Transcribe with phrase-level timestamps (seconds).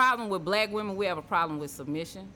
[0.00, 0.96] problem with black women.
[0.96, 2.26] We have a problem with submission,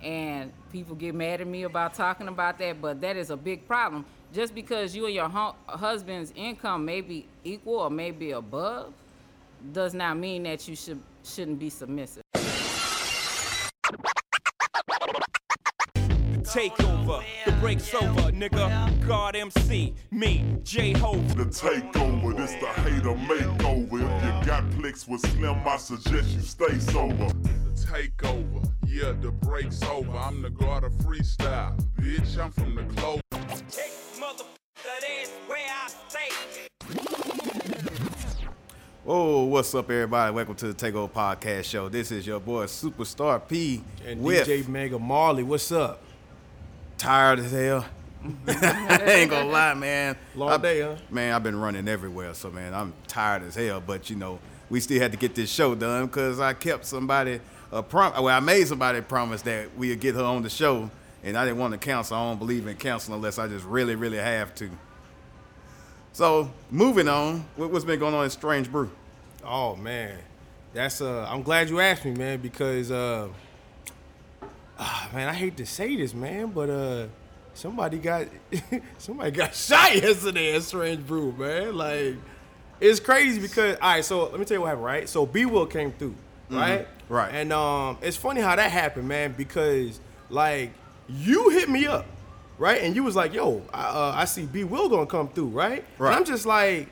[0.00, 2.80] and people get mad at me about talking about that.
[2.80, 4.04] But that is a big problem.
[4.32, 8.92] Just because you and your hu- husband's income may be equal or maybe above,
[9.72, 12.22] does not mean that you should shouldn't be submissive.
[16.48, 19.06] Takeover, the break's over, nigga.
[19.06, 21.16] God MC, me, J Ho.
[21.36, 24.00] The takeover, this the hater makeover.
[24.00, 27.26] If you got flicks with Slim, I suggest you stay sober.
[27.26, 30.16] The takeover, yeah, the break's over.
[30.16, 31.78] I'm the god of freestyle.
[32.00, 33.20] Bitch, I'm from the clover.
[39.06, 40.34] Oh, what's up, everybody?
[40.34, 41.90] Welcome to the Takeover Podcast Show.
[41.90, 46.02] This is your boy Superstar P And with DJ Mega Marley, what's up?
[46.98, 47.86] Tired as hell.
[48.48, 50.16] I ain't gonna lie, man.
[50.34, 50.96] Long I- day, huh?
[51.10, 53.80] Man, I've been running everywhere, so man, I'm tired as hell.
[53.84, 57.40] But you know, we still had to get this show done because I kept somebody
[57.72, 58.12] a prom.
[58.22, 60.90] Well, I made somebody promise that we'd get her on the show,
[61.22, 62.16] and I didn't want to cancel.
[62.16, 64.68] I don't believe in counseling unless I just really, really have to.
[66.12, 68.90] So, moving on, what's been going on in Strange Brew?
[69.44, 70.18] Oh man,
[70.74, 71.26] that's uh.
[71.30, 73.28] I'm glad you asked me, man, because uh,
[74.78, 77.06] ah, man, I hate to say this, man, but uh,
[77.54, 78.26] somebody got
[78.98, 81.76] somebody got shot yesterday at Strange Brew, man.
[81.76, 82.16] Like,
[82.80, 84.04] it's crazy because all right.
[84.04, 85.08] So let me tell you what happened, right?
[85.08, 86.14] So B Will came through,
[86.50, 86.86] right?
[87.08, 87.34] Right.
[87.34, 90.00] And um, it's funny how that happened, man, because
[90.30, 90.72] like
[91.08, 92.06] you hit me up,
[92.58, 92.82] right?
[92.82, 95.84] And you was like, "Yo, I, uh, I see B Will gonna come through, right?"
[95.98, 96.08] Right.
[96.08, 96.88] And I'm just like,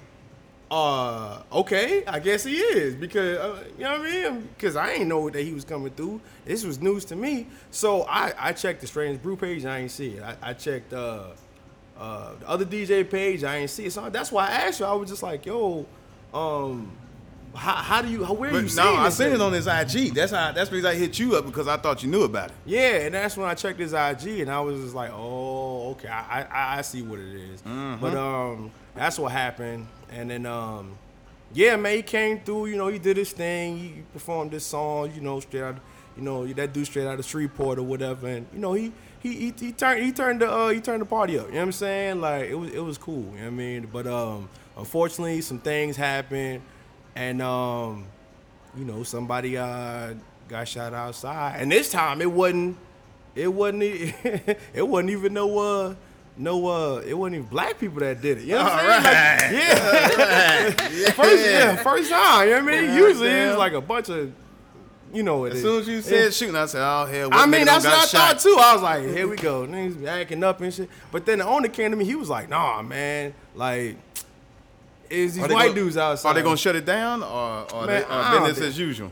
[0.71, 4.49] uh, okay, I guess he is because uh, you know what I mean.
[4.57, 6.21] Because I ain't know that he was coming through.
[6.45, 7.47] This was news to me.
[7.71, 9.63] So I I checked the Strange Brew page.
[9.63, 10.23] and I ain't see it.
[10.23, 11.29] I, I checked uh,
[11.99, 13.45] uh, the other DJ page.
[13.45, 13.93] I ain't see it.
[13.93, 14.87] So that's why I asked you.
[14.87, 15.87] I was just like, yo,
[16.35, 16.91] um,
[17.55, 18.25] how, how do you?
[18.25, 20.15] How, where are you no, I seen it on his IG.
[20.15, 20.53] That's how.
[20.53, 22.57] That's the reason I hit you up because I thought you knew about it.
[22.67, 26.09] Yeah, and that's when I checked his IG, and I was just like, "Oh, okay,
[26.09, 30.99] I I, I see what it is." But um, that's what happened, and then um,
[31.53, 32.67] yeah, man, he came through.
[32.67, 33.79] You know, he did his thing.
[33.79, 35.13] He performed this song.
[35.15, 35.77] You know, straight out,
[36.17, 38.93] you know, that dude straight out of Shreveport or whatever, and you know, he.
[39.23, 41.47] He, he, he turned he turned the uh, he turned the party up.
[41.47, 42.21] You know what I'm saying?
[42.21, 43.25] Like it was it was cool.
[43.33, 43.89] You know what I mean?
[43.93, 46.63] But um, unfortunately, some things happened,
[47.17, 48.07] and um,
[48.77, 50.15] you know, somebody uh
[50.49, 52.77] got shot outside, and this time it wasn't,
[53.35, 55.95] it wasn't, it wasn't even no uh,
[56.39, 58.45] no uh, it wasn't even black people that did it.
[58.45, 59.45] You know what I'm saying?
[59.45, 62.49] Like, yeah, first yeah, first time.
[62.49, 62.95] You know what I mean?
[62.95, 64.33] Usually it's like a bunch of,
[65.13, 67.47] you know, what it As soon as you said shooting, I said, "Oh hell!" I
[67.47, 68.11] mean, that's what I shot?
[68.11, 68.57] thought too.
[68.59, 69.67] I was like, here we go.
[69.67, 70.91] Niggas be acting up and shit.
[71.11, 72.05] But then the owner came to me.
[72.05, 73.33] He was like, nah, man.
[73.55, 73.97] Like,
[75.09, 76.29] is these white gonna- dudes outside?
[76.31, 79.11] Are they gonna shut it down or, or, Man, they, or business as usual?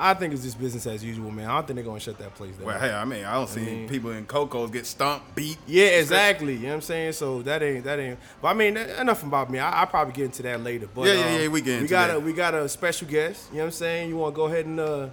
[0.00, 1.48] I think it's just business as usual, man.
[1.48, 2.66] I don't think they're gonna shut that place down.
[2.66, 5.58] Well, hey, I mean, I don't see mean- people in Coco's get stomped, beat.
[5.66, 6.54] Yeah, exactly.
[6.54, 7.12] You know what I'm saying?
[7.12, 8.18] So that ain't that ain't.
[8.40, 9.58] But I mean, that- enough about me.
[9.58, 10.88] I, I'll probably get into that later.
[10.94, 13.48] But Yeah, yeah, um, yeah, we get We got a we got a special guest.
[13.50, 14.08] You know what I'm saying?
[14.08, 15.08] You want to go ahead and uh,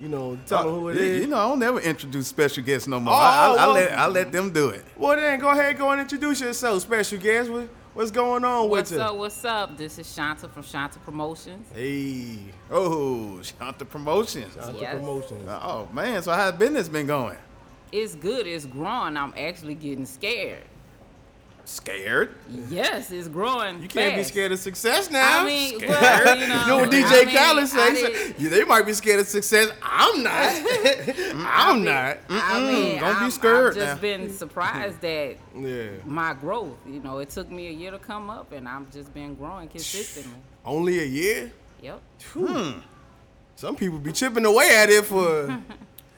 [0.00, 1.20] you know, tell them who it Uh, you, is?
[1.20, 3.12] you know, I don't never introduce special guests no more.
[3.12, 4.82] Oh, I, I, I let I let them do it.
[4.96, 7.50] Well, then go ahead, go and introduce yourself, special guest.
[7.50, 9.04] What, what's going on What's with you?
[9.04, 9.16] What's up?
[9.18, 9.76] What's up?
[9.76, 11.66] This is Shanta from Shanta Promotions.
[11.74, 12.38] Hey,
[12.70, 14.54] Oh, Shanta Promotions.
[14.54, 14.94] Shanta Yes.
[14.96, 15.48] Promotions.
[15.48, 17.36] Oh man, so how's business been going?
[17.92, 18.46] It's good.
[18.46, 19.16] It's growing.
[19.16, 20.62] I'm actually getting scared.
[21.70, 22.34] Scared?
[22.68, 23.80] Yes, it's growing.
[23.80, 25.42] You can't be scared of success now.
[25.42, 27.80] I mean, well, you know, You know what DJ I mean, Khaled say?
[27.80, 29.68] I He said, did- "Yeah, they might be scared of success.
[29.80, 30.32] I'm not.
[31.36, 32.18] I'm not.
[32.28, 34.00] I mean, don't be I'm- scared I've just now.
[34.00, 35.90] been surprised that Yeah.
[36.04, 36.76] my growth.
[36.88, 39.68] You know, it took me a year to come up, and I've just been growing
[39.68, 40.40] consistently.
[40.64, 41.52] Only a year.
[41.82, 42.00] Yep.
[42.34, 42.70] Hmm.
[43.54, 45.56] Some people be chipping away at it for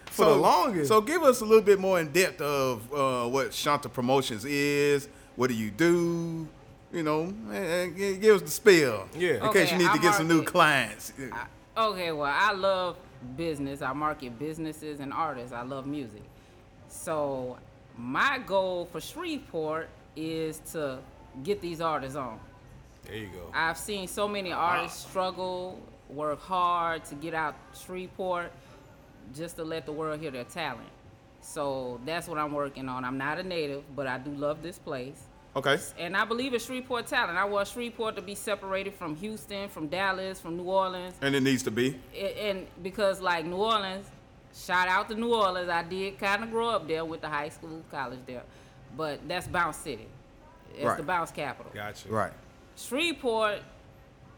[0.07, 0.89] for the longest.
[0.89, 5.09] So give us a little bit more in depth of uh, what Shanta Promotions is.
[5.43, 6.47] What do you do?
[6.93, 9.09] You know, and- and gi- give us the spill.
[9.13, 9.31] Yeah.
[9.39, 11.13] In Okay, case you need I to get some new market- clients.
[11.77, 12.97] Okay, well, I love
[13.37, 13.83] business.
[13.83, 15.53] I market businesses and artists.
[15.53, 16.23] I love music.
[16.89, 17.59] So,
[17.99, 21.01] my goal for Shreveport is to
[21.43, 22.39] get these artists on.
[23.05, 23.51] there you go.
[23.53, 28.53] I've seen so many artists struggle, work hard to get out Shreveport
[29.35, 30.87] just to let the world hear their talent.
[31.41, 33.05] So that's what I'm working on.
[33.05, 35.21] I'm not a native, but I do love this place.
[35.55, 35.79] Okay.
[35.99, 37.37] And I believe in Shreveport talent.
[37.37, 41.15] I want Shreveport to be separated from Houston, from Dallas, from New Orleans.
[41.21, 41.99] And it needs to be.
[42.15, 44.07] A- And because, like, New Orleans,
[44.55, 45.69] shout out to New Orleans.
[45.69, 48.45] I did kind of grow up there with the high school, college there.
[48.97, 50.07] But that's Bounce City.
[50.75, 50.97] It's Right.
[50.97, 51.71] the bounce capital.
[51.75, 52.09] Gotcha.
[52.09, 52.33] Right.
[52.77, 53.61] Shreveport,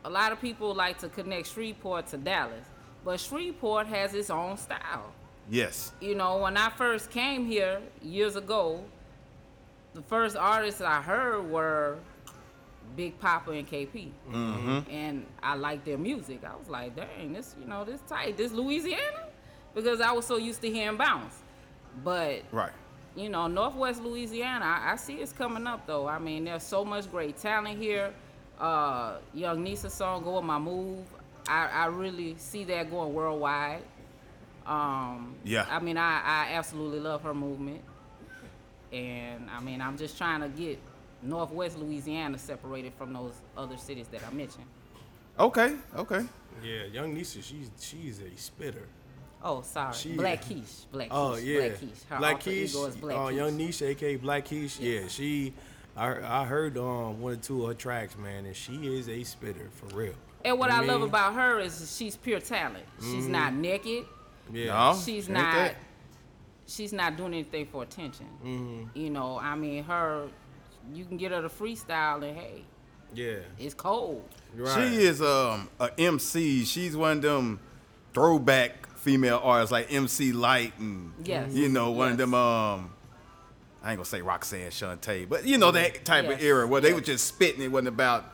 [0.05, 2.67] a lot of people like to connect Shreveport to Dallas,
[3.05, 5.13] but Shreveport has its own style.
[5.49, 5.93] Yes.
[6.01, 8.83] You know, when I first came here years ago,
[9.95, 11.99] the first artists I heard were
[12.97, 14.91] Big Papa and KP, Mm-hmm.
[14.91, 16.43] and I liked their music.
[16.45, 19.29] I was like, dang, this you know this tight, this Louisiana,
[19.75, 21.35] because I was so used to hearing bounce.
[22.05, 22.73] But Right.
[23.17, 26.07] you know, Northwest Louisiana, I, I see it's coming up though.
[26.07, 28.13] I mean, there's so much great talent here.
[28.59, 31.07] Uh, Young Nisa song "Go With My Move,"
[31.49, 33.83] I, I really see that going worldwide.
[34.67, 35.67] Um, Yeah.
[35.71, 37.83] I mean, I, I absolutely love her movement,
[38.95, 40.79] and I mean, I'm just trying to get
[41.23, 44.65] Northwest Louisiana separated from those other cities that I mentioned.
[45.39, 45.75] Okay.
[45.97, 46.25] Okay.
[46.63, 48.87] Yeah, young Nisa, she's she's a spitter.
[49.43, 52.05] Oh, sorry, She- Black Keish, Black Keish, Oh yeah, Black Keish.
[52.09, 53.37] Her Black alter ego is Keish, Black uh, Keish.
[53.37, 54.77] young Nisha, aka Black Keish.
[54.81, 55.53] Yeah, she.
[55.97, 59.23] I I heard um one or two of her tracks, man, and she is a
[59.25, 60.15] spitter for real.
[60.45, 60.95] And what I, love mean?
[60.97, 61.03] Mm-hmm.
[61.05, 62.85] about her is she's pure talent.
[63.01, 64.05] She's not naked.
[64.53, 64.99] Yeah, No.
[65.03, 65.77] she's not that.
[66.67, 68.27] She's not doing anything for attention.
[68.45, 68.99] Mm-hmm.
[68.99, 70.29] You know, I mean, her
[70.93, 72.65] you can get her to freestyle and hey,
[73.15, 74.29] yeah, it's cold.
[74.57, 74.75] right.
[74.75, 76.65] She is um a MC.
[76.65, 77.61] She's one of them
[78.13, 81.53] throwback female artists like MC Lyte and Yes.
[81.53, 82.91] you know one of them um
[83.83, 86.95] I ain't gonna say Roxanne Shante, but you know that type of era where they
[86.95, 87.61] were just spitting.
[87.61, 88.25] It wasn't about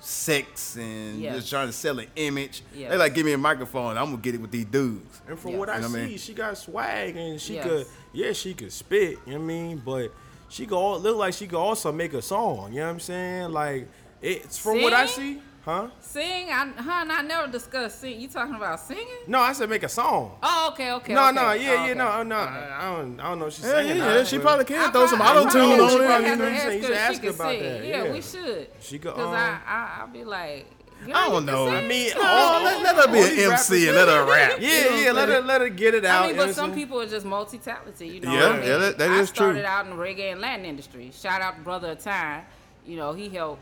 [0.00, 1.36] sex and Yes.
[1.36, 2.62] just trying to sell an image.
[2.74, 2.90] Yes.
[2.90, 5.20] They like give me a microphone, I'm gonna get it with these dudes.
[5.28, 5.58] And from Yeah.
[5.58, 6.18] what I You know see, what I mean?
[6.18, 7.64] she got swag and she Yes.
[7.66, 9.18] could, yeah, she could spit.
[9.26, 9.82] You know what I mean?
[9.84, 10.12] But
[10.48, 12.72] she could all, look like she could also make a song.
[12.72, 13.52] You know what I'm saying?
[13.52, 13.88] Like
[14.22, 15.88] it's from what I see, huh?
[16.00, 18.18] Sing, I, hun, I never discussed sing.
[18.20, 19.06] You talking about singing?
[19.26, 20.38] No, I said make a song.
[20.42, 21.12] Oh, okay, okay.
[21.12, 21.34] no, okay.
[21.36, 22.52] no, yeah, Oh, yeah, no, no, Okay.
[22.54, 23.96] I don't, I don't know if she's Yeah, singing.
[23.98, 26.30] yeah, or not, she probably can I throw some auto tune I on probably it.
[26.30, 26.44] you to know.
[26.48, 26.70] ask her.
[26.72, 27.90] You You should should ask her she about could that, sing.
[27.90, 28.12] Yeah, yeah.
[28.12, 28.68] we should.
[28.80, 30.66] She could, Cause um, I, I, I'll be like,
[31.06, 31.66] girl, I don't know.
[31.66, 31.74] sing?
[31.76, 34.52] I mean, No, all- let, let her be an MC rappers- and let her rap.
[34.60, 36.24] Yeah, yeah, let her let her get it out.
[36.24, 38.32] I mean, but what some people are just multi-talented, you know.
[38.32, 39.46] Yeah, I mean, yeah, that- that I is true.
[39.52, 41.10] started out in the reggae and Latin industry.
[41.12, 42.44] Shout out to Brother Time.
[42.86, 43.60] You know, he helped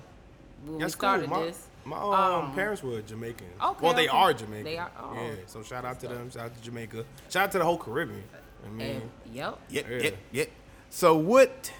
[0.64, 1.40] when That's we started cool.
[1.40, 1.65] My, this.
[1.86, 2.12] My um,
[2.46, 3.46] Um, parents were Jamaican.
[3.62, 4.16] Okay, well, they okay.
[4.16, 4.64] are Jamaican.
[4.64, 5.30] They are- oh, yeah.
[5.46, 6.30] So shout out to good them.
[6.30, 7.04] Shout out to Jamaica.
[7.30, 8.22] Shout out to the whole Caribbean.
[8.64, 9.58] I mean, And, yep.
[9.70, 9.96] Yep, Yeah.
[9.98, 10.50] yep, yep.
[10.90, 11.72] So what?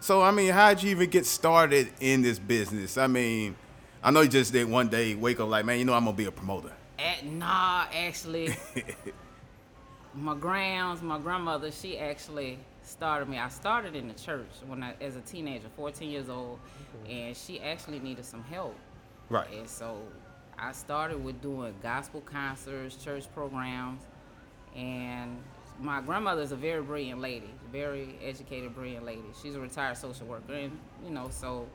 [0.00, 2.98] So I mean, how'd you even get started in this business?
[2.98, 3.56] I mean,
[4.02, 6.16] I know you just did one day wake up like, man, you know, I'm gonna
[6.16, 6.72] be a promoter.
[6.98, 8.54] At, nah, actually,
[10.14, 13.38] my grams, my grandmother, she actually started me.
[13.38, 16.58] I started in the church when I, as a teenager, 14 years old,
[17.08, 18.76] and she actually needed some help.
[19.32, 19.50] Right.
[19.50, 19.96] And so
[20.58, 24.02] I started with doing gospel concerts, church programs,
[24.76, 25.38] and
[25.80, 29.24] my grandmother is a very brilliant lady, very educated, brilliant lady.
[29.42, 31.66] She's a retired social worker, and you know, so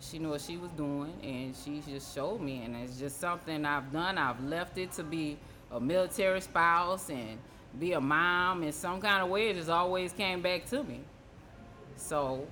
[0.00, 3.66] she knew what she was doing, and she just showed me, and it's just something
[3.66, 4.16] I've done.
[4.16, 5.36] I've left it to be
[5.70, 7.38] a military spouse and
[7.78, 9.50] be a mom in some kind of way.
[9.50, 11.00] It just always came back to me.
[11.96, 12.46] So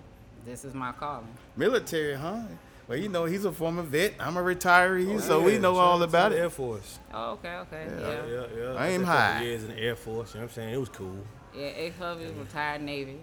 [0.44, 1.26] this is my calling.
[1.56, 2.42] Military, huh?
[2.88, 4.14] Well, you know, he's a former vet.
[4.18, 6.50] I'm a retiree, oh, so Oh, yeah, we know shout all about the Air.
[6.50, 6.98] Force.
[7.12, 8.00] Oh, okay, okay, Yeah.
[8.00, 8.26] yeah.
[8.26, 8.72] Yeah, yeah.
[8.78, 9.42] I aim spent a couple high.
[9.42, 10.34] Years in the Air Force.
[10.34, 10.74] You know what I'm saying?
[10.74, 11.16] It was cool.
[11.54, 13.18] Yeah, ex hubby retired Navy.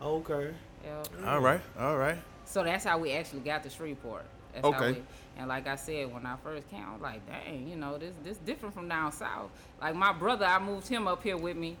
[0.00, 0.54] Oh, okay.
[0.84, 1.30] Yeah.
[1.32, 2.18] All right, all right.
[2.44, 4.24] So that's how we actually got to Shreveport.
[4.54, 4.92] That's How Okay.
[4.92, 5.02] we,
[5.38, 8.12] and like I said, when I first came, I was like, dang, you know, this
[8.24, 9.50] this different from down south.
[9.80, 11.76] Like my brother, I moved him up here with me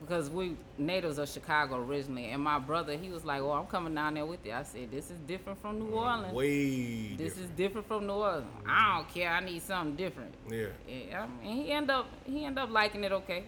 [0.00, 3.94] because we natives of Chicago originally, and my brother, he was like, "Well, I'm coming
[3.94, 6.32] down there with you." I said, "This is different from New Orleans.
[6.32, 7.50] Way this different.
[7.50, 8.46] is different from New Orleans.
[8.66, 9.30] I don't care.
[9.30, 13.04] I need something different." Yeah, And, um, and he end up he end up liking
[13.04, 13.44] it okay.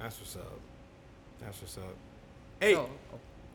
[0.00, 0.60] that's what's up.
[1.40, 1.94] That's what's up.
[2.60, 2.88] Hey, So,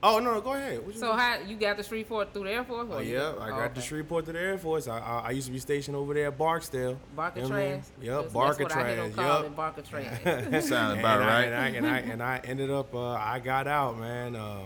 [0.03, 0.85] oh no, no, go ahead.
[0.85, 2.87] What you so how you got the Shreveport through the Air Force?
[2.91, 3.81] Oh yeah, I got oh, the okay.
[3.81, 4.87] Shreveport to the Air Force.
[4.87, 6.99] I, I I used to be stationed over there at Barksdale.
[7.15, 7.73] Barker You know what I mean?
[7.79, 7.85] trash.
[8.01, 9.25] Yep, That's- Barker That's what I hear them trash.
[9.25, 9.45] call Yep.
[9.51, 10.19] it, Barker trash.
[10.25, 11.45] And about I, right.
[11.45, 14.61] And I, and I and I ended up uh, I got out, man, uh,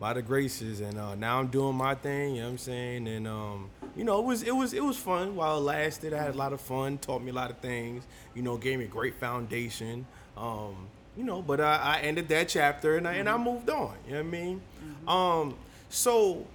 [0.00, 2.36] by the graces, and uh, now I'm doing my thing.
[2.36, 3.08] You know what I'm saying?
[3.08, 6.12] And um, you know, it was it was it was fun while it lasted.
[6.14, 8.06] I had a lot of fun, taught me a lot of things.
[8.34, 10.06] You know, gave me a great foundation.
[10.36, 13.96] Um, you know, but I, I ended that chapter and I and I moved on.
[14.06, 14.60] You know what I mean?
[15.08, 15.54] Um,
[15.88, 16.46] so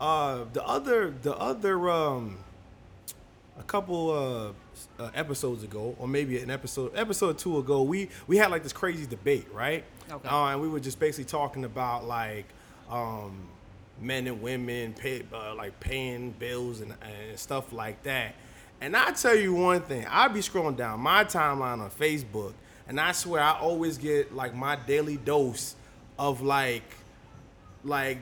[0.00, 2.38] uh, the other the other um
[3.58, 4.10] a couple
[4.98, 8.62] uh, uh, episodes ago, or maybe an episode episode two ago, we we had like
[8.62, 9.84] this crazy debate, right?
[10.10, 10.28] Okay.
[10.28, 12.46] Uh, and we were just basically talking about like
[12.90, 13.48] um,
[14.00, 18.34] men and women pay uh, like paying bills and, and stuff like that.
[18.80, 22.54] And I tell you one thing, I be scrolling down my timeline on Facebook,
[22.88, 25.76] and I swear I always get like my daily dose
[26.18, 26.82] of like
[27.84, 28.18] like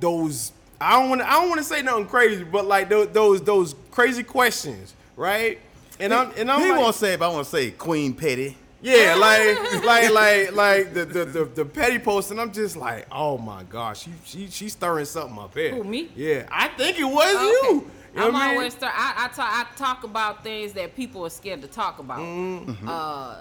[0.00, 3.08] those I don't want to I don't want to say nothing crazy, but like those
[3.08, 5.58] those, those crazy questions, right?
[6.00, 8.14] And I'm and I'm he like, won't say it, but I want to say Queen
[8.14, 8.56] Petty.
[8.82, 13.06] Yeah, like like like like the, the the the petty post, and I'm just like,
[13.10, 15.74] oh my gosh, she she she's stirring something up here.
[15.74, 16.10] Who, me?
[16.14, 17.44] Yeah, I think it was Okay.
[17.44, 17.90] you.
[18.14, 18.56] You know I'm what I mean?
[18.58, 21.98] always start, I, I, talk, I talk about things that people are scared to talk
[21.98, 22.18] about.
[22.20, 22.88] Mm-hmm.
[22.88, 23.38] Uh,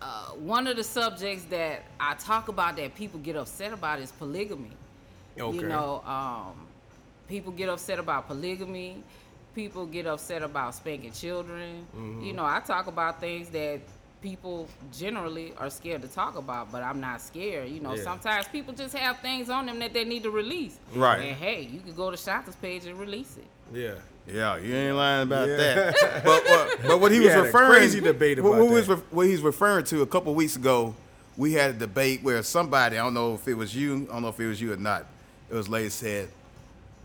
[0.00, 4.12] uh, one of the subjects that I talk about that people get upset about is
[4.12, 4.70] polygamy.
[5.38, 5.56] Okay.
[5.56, 6.66] You know, um,
[7.28, 9.02] people get upset about polygamy.
[9.54, 11.86] People get upset about spanking children.
[11.96, 12.22] Mm-hmm.
[12.22, 13.80] You know, I talk about things that
[14.22, 17.68] people generally are scared to talk about, but I'm not scared.
[17.68, 18.02] You know, Yeah.
[18.02, 20.78] sometimes people just have things on them that they need to release.
[20.94, 21.20] Right.
[21.20, 23.46] And hey, you can go to Shonda's page and release it.
[23.76, 23.94] yeah.
[24.32, 25.56] Yeah, you ain't lying about Yeah.
[25.56, 25.94] that.
[26.24, 29.40] but, but but what he We was referring crazy debate about what was what he's
[29.40, 30.94] referring to a couple weeks ago.
[31.36, 34.22] We had a debate where somebody I don't know if it was you, I don't
[34.22, 35.06] know if it was you or not.
[35.50, 36.28] It was lady said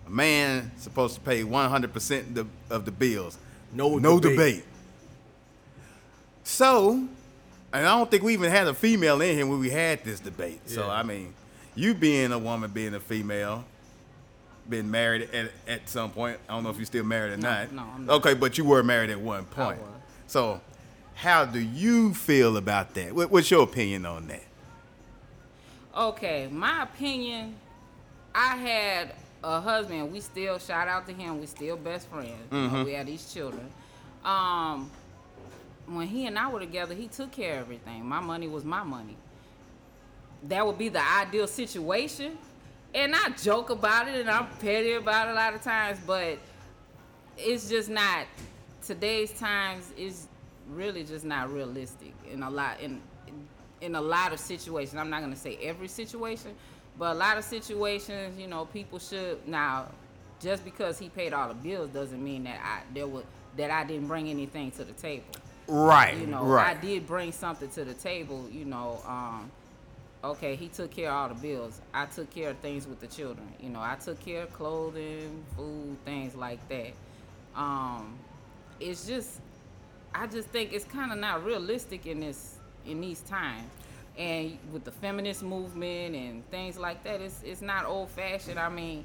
[0.06, 2.38] a man supposed to pay 100 percent
[2.70, 3.38] of the bills.
[3.72, 4.38] No no debate.
[4.38, 4.66] debate.
[6.44, 7.08] So, and
[7.88, 10.62] I don't think we even had a female in here when we had this debate.
[10.70, 11.34] So I mean,
[11.76, 13.64] you being a woman, being a female,
[14.70, 16.38] been married at, at some point.
[16.48, 17.72] I don't know if you're still married or No, not.
[17.72, 18.16] no, I'm not.
[18.18, 19.80] Okay, but you were married at one point.
[19.82, 19.90] was.
[20.28, 20.62] So,
[21.16, 23.14] how do you feel about that?
[23.14, 24.44] What, what's your opinion on that?
[25.96, 27.56] Okay, my opinion,
[28.34, 30.12] I had a husband.
[30.12, 31.40] We still shout out to him.
[31.40, 32.32] We still best friends.
[32.52, 33.70] You know, we had these children.
[34.26, 34.90] Um,
[35.86, 38.06] when he and I were together, he took care of everything.
[38.06, 39.18] My money was my money.
[40.48, 42.38] That would be the ideal situation.
[42.96, 46.38] And I joke about it and I'm petty about it a lot of times, but
[47.38, 48.28] it's just not
[48.86, 50.28] today's times is
[50.70, 53.02] really just not realistic in a lot in
[53.82, 54.96] in a lot of situations.
[54.96, 56.52] I'm not gonna say every situation,
[56.98, 59.88] but a lot of situations, you know, people should now
[60.40, 63.24] just because he paid all the bills doesn't mean that I there was
[63.58, 65.26] that I didn't bring anything to the table.
[65.68, 66.18] Right.
[66.18, 66.78] You know, right.
[66.78, 69.52] I did bring something to the table, you know, um
[70.24, 71.82] okay, he took care of all the bills.
[71.94, 73.48] I took care of things with the children.
[73.60, 76.94] You know, I took care of clothing, food, things like that.
[77.56, 78.18] Um,
[78.80, 79.42] it's just,
[80.16, 83.70] I just think it's kind of not realistic in this in these times.
[84.18, 88.60] And with the feminist movement and things like that, it's it's not old fashioned.
[88.60, 89.04] I mean,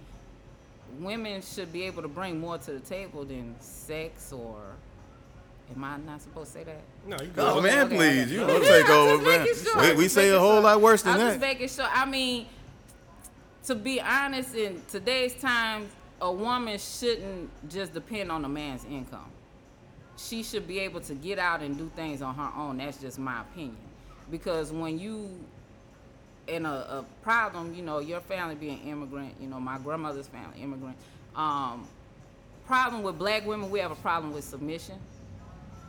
[1.00, 4.60] women should be able to bring more to the table than sex or.
[5.74, 6.80] Am I not supposed to say that?
[7.06, 7.46] No, you go.
[7.46, 7.64] Oh good.
[7.64, 8.32] man, okay, please, okay.
[8.32, 9.54] you don't take over, I'm man.
[9.54, 10.60] sure, We, we say a whole sure.
[10.62, 11.28] lot worse than I'm that.
[11.28, 11.86] just making sure.
[11.90, 12.46] I mean,
[13.64, 19.30] to be honest, in today's times, a woman shouldn't just depend on a man's income.
[20.16, 22.78] She should be able to get out and do things on her own.
[22.78, 23.76] That's just my opinion.
[24.30, 25.30] Because when you
[26.48, 30.60] in a, a problem, you know, your family being immigrant, you know, my grandmother's family
[30.60, 30.96] immigrant.
[31.36, 31.86] Um,
[32.66, 34.96] problem with black women, we have a problem with submission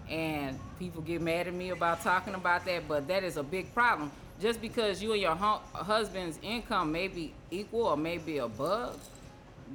[0.10, 3.74] and people get mad at me about talking about that, but that is a big
[3.74, 4.12] problem.
[4.42, 8.98] Just because you and your hu- husband's income may be equal or may be above,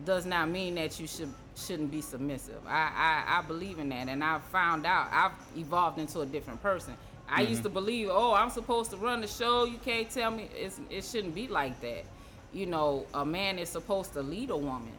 [0.04, 2.58] does not mean that you should shouldn't be submissive.
[2.66, 6.60] I, I, I believe in that, and I found out I've evolved into a different
[6.60, 6.94] person.
[7.28, 7.62] I used mm-hmm.
[7.62, 9.64] to believe, oh, I'm supposed to run the show.
[9.64, 12.04] You can't tell me it's, it shouldn't be like that.
[12.52, 14.92] You know, a man is supposed to lead a woman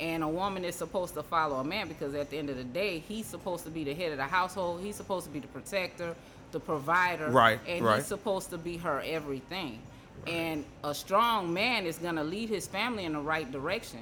[0.00, 2.64] and a woman is supposed to follow a man because at the end of the
[2.64, 5.46] day he's supposed to be the head of the household he's supposed to be the
[5.48, 6.14] protector
[6.52, 7.96] the provider Right, and right.
[7.96, 9.78] he's supposed to be her everything
[10.26, 14.00] and a strong man is going to lead his family in the right direction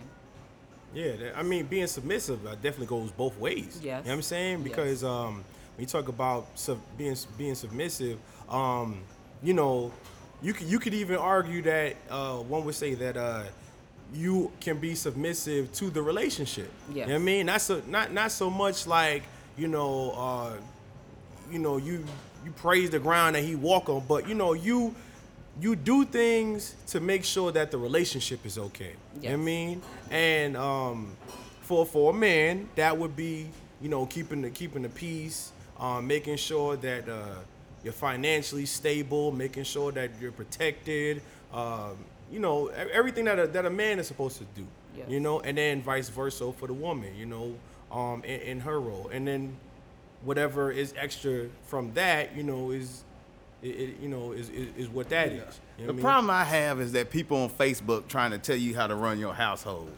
[0.95, 3.81] Yeah, I mean, being submissive uh, definitely goes both ways.
[3.83, 3.83] Yes.
[3.83, 4.59] You know what I'm saying?
[4.61, 4.69] Yes.
[4.69, 5.35] Because um,
[5.77, 9.01] when you talk about sub- being being submissive, um,
[9.43, 9.91] you know,
[10.41, 13.43] you could you could even argue that uh, one would say that uh,
[14.13, 16.71] you can be submissive to the relationship.
[17.07, 17.47] You know I mean?
[17.47, 19.23] Not so not not so much like
[19.57, 20.53] you know, uh,
[21.51, 22.05] you know, you
[22.45, 24.95] you praise the ground that he walk on, but you know, you
[25.61, 28.95] you do things to make sure that the relationship is okay.
[29.21, 29.83] You know what I mean?
[30.11, 31.17] And um,
[31.63, 33.49] for for a man, that would be
[33.81, 37.37] you know keeping the keeping the peace, um, making sure that uh,
[37.83, 41.23] you're financially stable, making sure that you're protected.
[41.53, 41.97] Um,
[42.35, 44.67] you know e- everything that a, that a man is supposed to do.
[44.97, 45.07] Yes.
[45.09, 47.15] You know, and then vice versa for the woman.
[47.17, 47.55] You know,
[47.91, 49.57] um, in, in her role, and then
[50.23, 53.05] whatever is extra from that, you know, is
[53.63, 55.33] it, it, you know is, is is what that is.
[55.33, 56.03] You know The what I mean?
[56.03, 59.19] problem I have is that people on Facebook trying to tell you how to run
[59.19, 59.91] your household.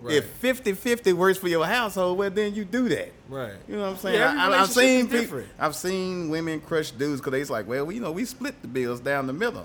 [0.00, 0.16] Right.
[0.16, 3.12] If 50-50 works for your household, well then you do that.
[3.28, 3.52] Right.
[3.68, 4.16] You know what I'm saying?
[4.18, 5.48] Yeah, every I, I've seen is peop- different.
[5.60, 8.98] I've seen women crush dudes because they's like, well, you know, we split the bills
[8.98, 9.64] down the middle,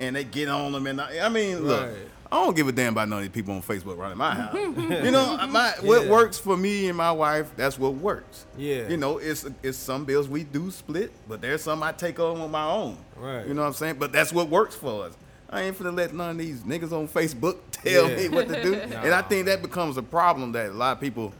[0.00, 1.96] and they get on them, and I, I mean, look, Right.
[2.30, 4.52] I don't give a damn about none of these people on Facebook running my house.
[4.54, 8.46] you know, my what works for me and my wife, that's what works.
[8.58, 8.88] Yeah.
[8.88, 12.40] You know, it's it's some bills we do split, but there's some I take on
[12.40, 12.98] on my own.
[13.16, 13.46] Right.
[13.46, 13.96] You know what I'm saying?
[14.00, 15.16] But that's what works for us.
[15.48, 18.16] I ain't finna let none of these niggas on Facebook tell Yeah.
[18.16, 18.74] me what to do.
[19.04, 21.32] And I think that becomes a problem that a lot of people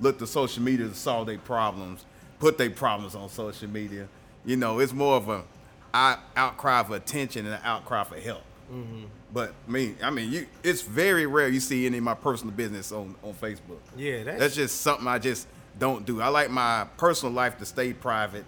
[0.00, 2.04] look to social media to solve their problems,
[2.38, 4.06] put their problems on social media.
[4.44, 5.42] You know, it's more of a
[5.98, 8.42] out- outcry for attention and an outcry for help.
[8.72, 9.04] Mm-hmm.
[9.32, 12.92] But me, I mean, you it's very rare you see any of my personal business
[12.92, 13.80] on, on Facebook.
[13.96, 15.46] Yeah, that's, That's just something I just
[15.78, 16.20] don't do.
[16.20, 18.44] I like my personal life to stay private.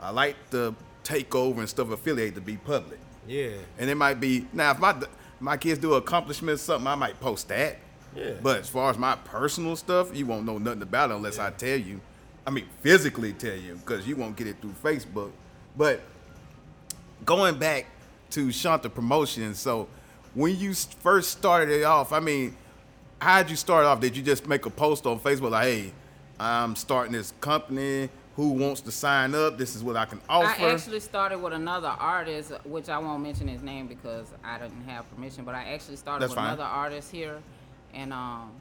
[0.00, 2.98] I like the takeover and stuff affiliate to be public.
[3.26, 3.50] yeah.
[3.78, 4.94] And it might be now if my
[5.40, 7.76] my kids do accomplishments something I might post that.
[8.16, 8.32] Yeah.
[8.42, 11.50] But as far as my personal stuff, you won't know nothing about it unless I
[11.50, 12.00] tell you.
[12.46, 15.30] I mean, physically tell you because you won't get it through Facebook.
[15.76, 16.00] But
[17.24, 17.86] going back
[18.30, 19.88] to Shanta Promotions, so
[20.34, 22.56] when you first started it off, I mean,
[23.20, 24.00] how'd you start off?
[24.00, 25.92] Did you just make a post on Facebook like, "Hey,
[26.38, 28.08] I'm starting this company.
[28.36, 29.58] Who wants to sign up?
[29.58, 33.22] This is what I can offer." I actually started with another artist, which I won't
[33.22, 35.44] mention his name because I didn't have permission.
[35.44, 36.46] But I actually started That's with fine.
[36.54, 37.42] another artist here,
[37.94, 38.52] and um,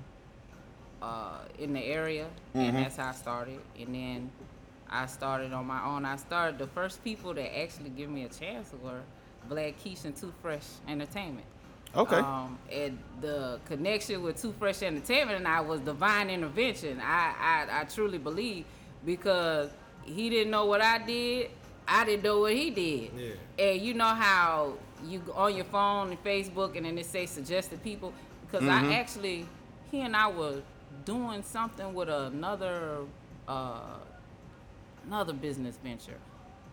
[1.02, 2.60] uh, in the area, Mm-hmm.
[2.60, 3.60] and that's how I started.
[3.80, 4.32] And then
[4.89, 6.06] I started on my own.
[6.06, 6.58] I started.
[6.60, 9.01] The first people that actually give me a chance were
[9.50, 11.46] Black Keish and Too Fresh Entertainment.
[11.96, 12.17] Okay.
[12.17, 17.00] Um, and the connection with Too Fresh Entertainment and I was divine intervention.
[17.01, 18.65] I, I, I truly believe
[19.06, 19.70] because
[20.03, 21.50] he didn't know what I did.
[21.88, 23.12] I didn't know what he did.
[23.17, 23.65] Yeah.
[23.65, 24.74] And you know how
[25.06, 28.89] you go on your phone and Facebook and then it say suggested people because Mm-hmm.
[28.91, 29.46] I actually
[29.91, 30.62] he and I were
[31.06, 33.00] doing something with another
[33.48, 33.79] uh,
[35.08, 36.18] another business venture.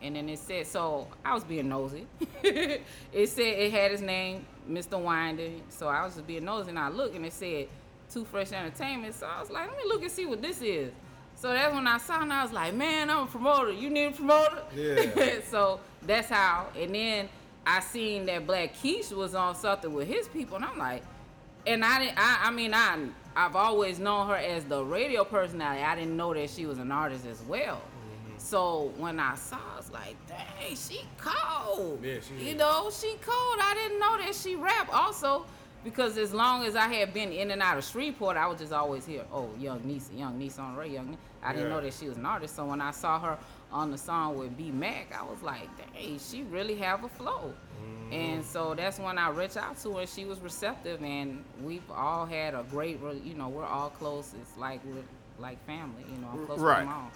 [0.02, 2.06] And then it said, so I was being nosy.
[2.42, 5.00] it said it had his name, Mr.
[5.00, 5.48] Winder.
[5.70, 7.68] So I was just being nosy and I looked and it said
[8.12, 9.14] Too Fresh Entertainment.
[9.14, 10.92] So I was like, let me look and see what this is.
[11.36, 13.72] So that's when I saw and I was like, man, I'm a promoter.
[13.72, 14.62] You need a promoter?
[14.76, 15.38] Yeah.
[15.50, 16.68] so that's how.
[16.78, 17.28] And then
[17.66, 21.02] I seen that Black Keish was on something with his people and I'm like,
[21.66, 22.18] and I didn't.
[22.18, 25.82] I, I mean, I I've always known her as the radio personality.
[25.82, 27.80] I didn't know that she was an artist as well.
[28.44, 28.50] Mm-hmm.
[28.50, 33.16] So when I saw, I was like, "Dang, she cold." Yeah, she You know, she
[33.22, 33.58] cold.
[33.60, 35.46] I didn't know that she rap also,
[35.82, 38.72] because as long as I had been in and out of Shreveport, I would just
[38.72, 40.88] always hear, "Oh, Young Nisa, Young Nisa on Ray.
[40.90, 41.06] Young.
[41.10, 41.74] Nisa." I didn't Yeah.
[41.76, 42.56] know that she was an artist.
[42.56, 43.38] So when I saw her
[43.70, 47.52] on the song with B Mac, I was like, "Dang, she really have a flow."
[48.12, 50.06] And so that's when I reached out to her.
[50.06, 54.32] She was receptive, and we've all had a great, you know, we're all close.
[54.40, 55.02] It's like we're
[55.38, 56.28] like family, you know.
[56.32, 56.80] I'm close Right.
[56.80, 57.10] with them all.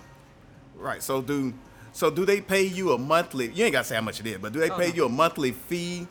[0.78, 1.02] Right.
[1.02, 1.52] So do
[1.92, 3.48] so do they pay you a monthly?
[3.50, 4.92] You ain't got to say how much it is, but do they pay Uh-huh.
[4.96, 6.06] you a monthly fee?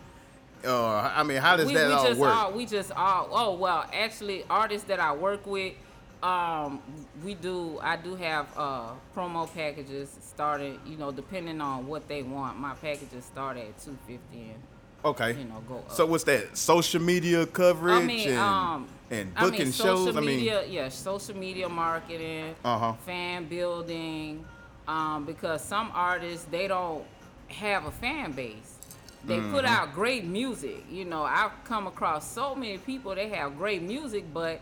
[0.65, 2.35] Or I mean, how does we, that we all just work?
[2.35, 5.73] all we just all oh well actually artists that I work with
[6.23, 6.81] um
[7.23, 12.23] we do I do have uh promo packages started you know depending on what they
[12.23, 14.53] want my packages start at 250 and
[15.05, 15.33] okay.
[15.39, 15.91] you know, go up.
[15.91, 16.57] So what's that?
[16.57, 20.15] Social media coverage I mean and, um and I booking mean, social shows.
[20.25, 22.93] media yeah social media marketing Uh-huh.
[23.05, 24.43] fan building
[24.87, 27.03] um because some artists they don't
[27.49, 28.75] have a fan base
[29.25, 29.65] they put Mm-hmm.
[29.65, 34.25] out great music you know I've come across so many people they have great music
[34.33, 34.59] but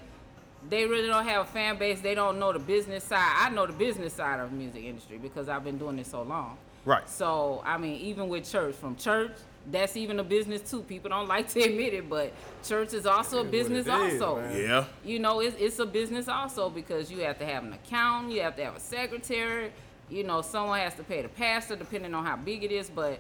[0.68, 2.00] they really don't have a fan base.
[2.02, 3.34] They don't know the business side.
[3.38, 6.24] I know the business side of the music industry because I've been doing this so
[6.24, 6.58] long.
[6.86, 7.08] Right.
[7.08, 9.34] So I mean, even with church, from church,
[9.70, 10.82] that's even a business too.
[10.82, 12.32] People don't like to admit it, but
[12.64, 14.42] church is also a business it is, also.
[14.42, 14.58] man.
[14.60, 14.86] Yeah.
[15.04, 18.42] You know, it's, it's a business also because you have to have an accountant, you
[18.42, 19.72] have to have a secretary,
[20.10, 22.90] you know, someone has to pay the pastor depending on how big it is.
[22.90, 23.20] But,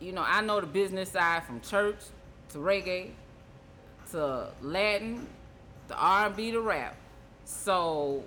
[0.00, 1.96] you know, I know the business side from church
[2.50, 3.10] to reggae
[4.10, 5.26] to Latin
[5.88, 6.96] the R&B to rap.
[7.44, 8.24] So,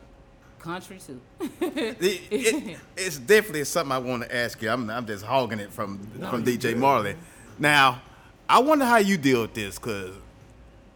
[0.60, 1.20] country too.
[1.62, 4.70] It- it- it's definitely something I want to ask you.
[4.70, 7.16] I'm, I'm just hogging it from from DJ Marley.
[7.60, 8.02] Now,
[8.48, 10.12] I wonder how you deal with this, cause,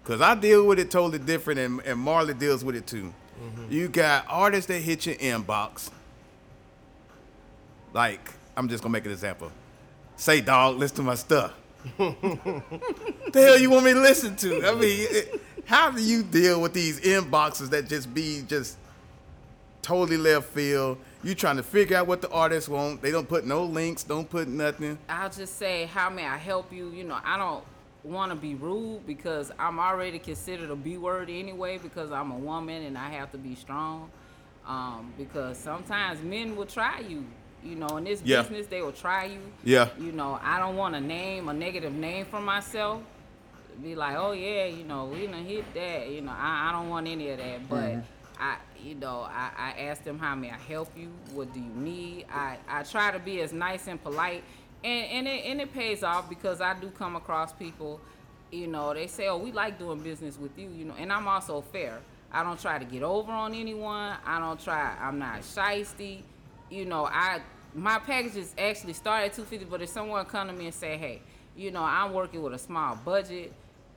[0.03, 3.11] cause I deal with it totally different, and, and Marley deals with it too.
[3.43, 3.71] Mm-hmm.
[3.71, 5.89] You got artists that hit your inbox.
[7.93, 9.51] Like, I'm just gonna make an example.
[10.15, 11.53] Say, dog, listen to my stuff.
[11.97, 12.61] the
[13.33, 14.65] hell you want me to listen to?
[14.67, 18.77] I mean, it- how do you deal with these inboxes that just be just
[19.81, 20.97] totally left field.
[21.23, 23.01] You trying to figure out what the artists want.
[23.01, 24.97] They don't put no links, don't put nothing.
[25.09, 26.89] I'll just say, how may I help you?
[26.89, 27.63] You know, I don't
[28.03, 32.37] want to be rude because I'm already considered a B word anyway because I'm a
[32.37, 34.09] woman and I have to be strong.
[34.65, 37.25] Um, because sometimes men will try you.
[37.63, 38.41] You know, in this Yeah.
[38.41, 39.39] business, they will try you.
[39.63, 39.89] Yeah.
[39.99, 43.01] You know, I don't want a name, a negative name for myself.
[43.81, 46.09] be like, oh yeah, you know, we done hit that.
[46.09, 47.69] You know, I, I don't want any of that.
[47.69, 48.01] But mm-hmm.
[48.39, 51.09] I, you know, I, I ask them how may I help you?
[51.33, 52.25] What do you need?
[52.31, 54.43] I, I try to be as nice and polite,
[54.83, 58.01] and and it and it pays off because I do come across people.
[58.51, 60.69] You know, they say, oh, we like doing business with you.
[60.69, 61.99] You know, and I'm also fair.
[62.31, 64.15] I don't try to get over on anyone.
[64.25, 64.95] I don't try.
[65.01, 66.21] I'm not shisty.
[66.71, 67.41] You know, I
[67.75, 71.21] my packages actually start at 250, but if someone come to me and say, hey,
[71.55, 73.53] you know, I'm working with a small budget,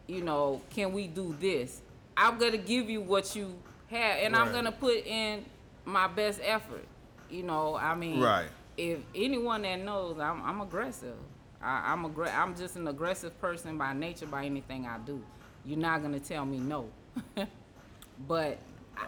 [0.06, 1.80] you know, can we do this?
[2.16, 3.56] I'm gonna give you what you
[3.90, 5.44] have, and I'm gonna put in
[5.84, 6.84] my best effort.
[7.30, 8.48] You know, I mean, Right.
[8.76, 11.14] If anyone that knows, I'm, I'm aggressive.
[11.62, 15.22] I, I'm aggra- I'm just an aggressive person by nature, by anything I do.
[15.64, 16.88] You're not gonna tell me no.
[18.28, 18.58] but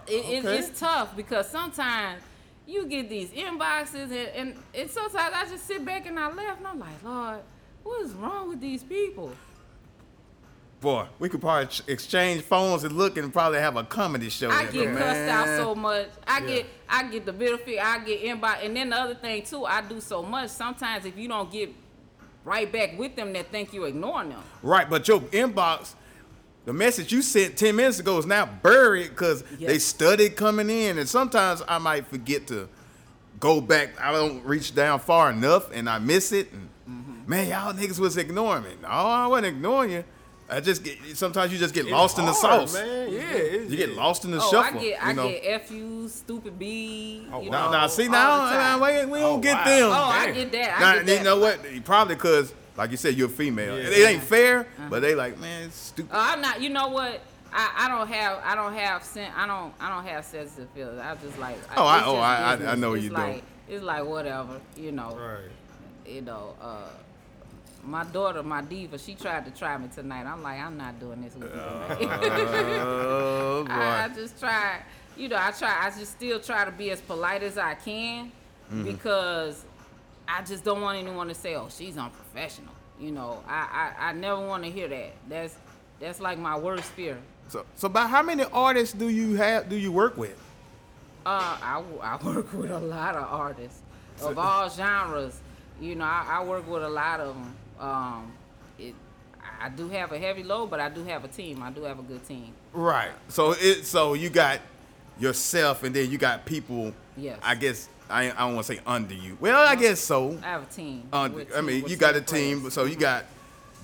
[0.08, 2.22] it, it, it's tough because sometimes
[2.66, 6.58] you get these inboxes, and, and, and sometimes I just sit back and I laugh,
[6.58, 7.40] and I'm like, Lord,
[7.82, 9.32] what is wrong with these people?
[10.80, 14.50] Boy, we could probably ch- exchange phones and look and probably have a comedy show.
[14.50, 14.98] I get man.
[14.98, 16.08] cussed out so much.
[16.26, 16.46] I Yeah.
[16.46, 17.78] get I get the bitter fee.
[17.78, 20.50] I get inbox, and then the other thing too, I do so much.
[20.50, 21.70] Sometimes if you don't get
[22.44, 24.42] right back with them, they think you're ignoring them.
[24.62, 25.94] Right, but your inbox,
[26.66, 29.84] the message you sent 10 minutes ago is now buried because they Yes.
[29.84, 30.98] studied coming in.
[30.98, 32.68] And sometimes I might forget to
[33.40, 33.98] go back.
[34.00, 36.52] I don't reach down far enough and I miss it.
[36.52, 37.30] And Mm-hmm.
[37.30, 38.70] man, y'all niggas was ignoring me.
[38.82, 40.04] No, I wasn't ignoring you.
[40.48, 42.74] I just get, sometimes you just get It's lost in the hard, sauce.
[42.74, 43.12] man.
[43.12, 44.78] Yeah, it's, You get lost in the oh, shuffle.
[44.78, 45.28] I get I you know?
[45.28, 47.26] get f you, stupid b.
[47.32, 47.64] Oh, you wow.
[47.66, 49.64] know, Now, now, see now, the now, we, we don't Oh, get wow.
[49.64, 49.90] them.
[49.90, 50.76] Oh, I get that.
[50.76, 51.18] I Now, get that.
[51.18, 51.84] you know what?
[51.84, 53.78] Probably because, like you said, you're a female.
[53.78, 53.88] Yeah.
[53.88, 56.12] It ain't fair, but they like, man, it's stupid.
[56.14, 56.60] Uh, I'm not.
[56.60, 57.20] You know what?
[57.52, 60.98] I, I don't have I don't have sen- I don't I don't have sensitive feelings.
[61.00, 61.56] I just like.
[61.76, 62.78] Oh, I- oh, I- I- I business.
[62.78, 63.44] know it's you like, don't.
[63.76, 64.60] It's like whatever.
[64.76, 65.16] You know.
[65.16, 65.50] Right.
[66.14, 66.88] you know, uh,
[67.84, 70.26] my daughter, my diva, she tried to try me tonight.
[70.26, 71.98] I'm like, I'm not doing this with you tonight.
[72.80, 73.72] Oh, boy.
[73.72, 74.82] I, I just try,
[75.16, 78.32] you know, I try, I just still try to be as polite as I can
[78.84, 79.64] because
[80.28, 82.72] I just don't want anyone to say, oh, she's unprofessional.
[83.00, 85.12] You know, I, I, I never want to hear that.
[85.28, 85.54] That's
[86.00, 87.18] that's like my worst fear.
[87.48, 89.68] So, so about how many artists do you have?
[89.68, 90.36] Do you work with?
[91.24, 93.80] Uh, I, I work with a lot of artists
[94.22, 95.40] of all genres.
[95.80, 97.56] You know, I, I work with a lot of them.
[97.78, 98.32] Um,
[98.78, 98.94] it,
[99.60, 101.62] I do have a heavy load, but I do have a team.
[101.62, 102.52] I do have a good team.
[102.72, 103.12] Right.
[103.28, 103.84] So it.
[103.84, 104.60] So you got
[105.18, 106.92] yourself, and then you got people.
[107.16, 107.38] Yes.
[107.42, 108.30] I guess I.
[108.30, 109.36] I don't want to say under you.
[109.40, 110.38] Well, I guess so.
[110.42, 111.08] I have a team.
[111.12, 112.74] Under, with I mean, you got a certain team, players.
[112.74, 113.24] so you got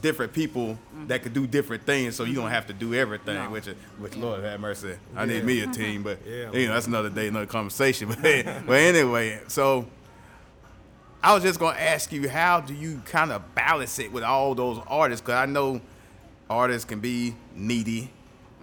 [0.03, 1.07] different people mm-hmm.
[1.07, 2.17] that could do different things.
[2.17, 3.37] So you don't have to do everything.
[3.37, 3.51] No.
[3.51, 4.97] Which, is- which Lord have mercy.
[5.17, 8.09] I need me a team, but Yeah, you know that's another day, another conversation.
[8.09, 8.21] But,
[8.67, 9.87] but anyway, so
[11.23, 14.55] I was just gonna ask you, how do you kind of balance it with all
[14.55, 15.23] those artists?
[15.23, 15.81] Because I know
[16.51, 18.11] artists can be needy.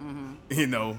[0.00, 0.34] Mm-hmm.
[0.50, 0.98] You know,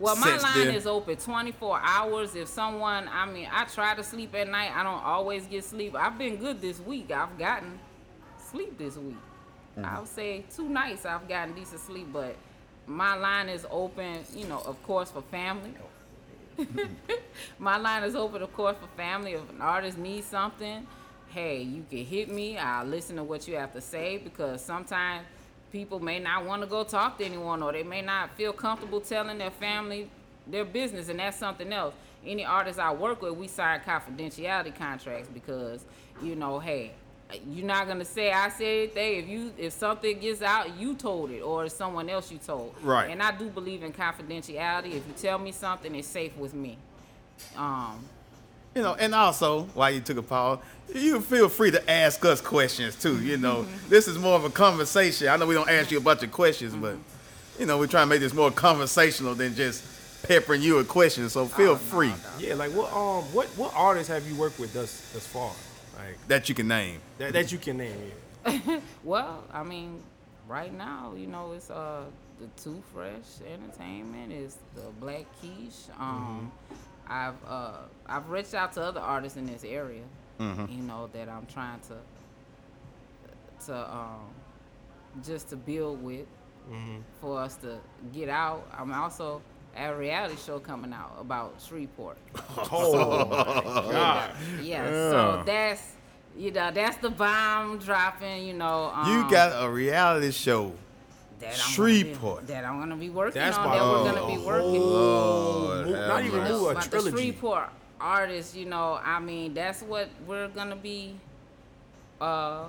[0.00, 0.74] Well, my line sensitive.
[0.74, 2.34] is open 24 hours.
[2.34, 4.72] If someone, I mean, I try to sleep at night.
[4.74, 5.94] I don't always get sleep.
[5.94, 7.10] I've been good this week.
[7.10, 7.78] I've gotten
[8.38, 9.16] sleep this week.
[9.78, 9.84] Mm-hmm.
[9.84, 12.34] I would say two nights I've gotten decent sleep, but
[12.86, 15.74] my line is open, you know, of course, for family.
[17.58, 19.32] my line is open, of course, for family.
[19.32, 20.86] If an artist needs something,
[21.28, 22.56] hey, you can hit me.
[22.56, 25.26] I'll listen to what you have to say because sometimes
[25.72, 29.00] people may not want to go talk to anyone or they may not feel comfortable
[29.00, 30.08] telling their family
[30.46, 31.94] their business, and that's something else.
[32.24, 35.84] Any artist I work with, we sign confidentiality contracts because,
[36.22, 36.92] you know, hey,
[37.48, 39.18] you're not gonna say I said anything.
[39.18, 42.74] If you if something gets out, you told it, or someone else you told.
[42.82, 43.10] Right.
[43.10, 44.94] And I do believe in confidentiality.
[44.94, 46.76] If you tell me something, it's safe with me.
[47.56, 48.04] Um,
[48.74, 50.58] you know, and also while you took a pause,
[50.94, 53.22] you feel free to ask us questions too.
[53.22, 55.28] You know, this is more of a conversation.
[55.28, 56.96] I know we don't ask you a bunch of questions, but
[57.58, 59.84] you know, we try to make this more conversational than just
[60.26, 61.32] peppering you with questions.
[61.32, 65.10] So feel free Yeah, like what um what what artists have you worked with thus
[65.12, 65.52] thus far?
[65.98, 67.00] Like that you can name.
[67.18, 68.12] that, that you can name.
[68.46, 68.80] Yeah.
[69.04, 70.02] well, I mean,
[70.48, 72.04] right now, you know, it's uh
[72.40, 75.90] the Too Fresh Entertainment, is the Black Keish.
[76.00, 76.50] Um,
[77.10, 77.72] I've uh
[78.06, 80.02] I've reached out to other artists in this area,
[80.38, 81.96] you know, that I'm trying to
[83.66, 84.20] to um
[85.24, 86.26] just to build with
[87.20, 87.78] for us to
[88.12, 88.66] get out.
[88.76, 89.42] I'm also
[89.76, 92.16] at a reality show coming out about Shreveport.
[92.72, 94.30] Oh my god.
[94.62, 95.10] Yeah, Yeah.
[95.10, 95.82] so that's
[96.36, 98.46] you know that's the bomb dropping.
[98.46, 100.72] You know, um, You got a reality show.
[101.40, 101.72] That I'm gonna be-
[102.02, 102.46] Shreveport.
[102.46, 103.66] that I'm gonna be working That's on.
[103.66, 104.80] about That we're gonna be be working.
[104.80, 106.52] Lord Mo- have not even mercy.
[106.52, 107.16] move a but the trilogy.
[107.16, 107.68] Shreveport
[108.00, 111.16] artists, you know, I mean, that's what we're gonna be
[112.20, 112.64] uh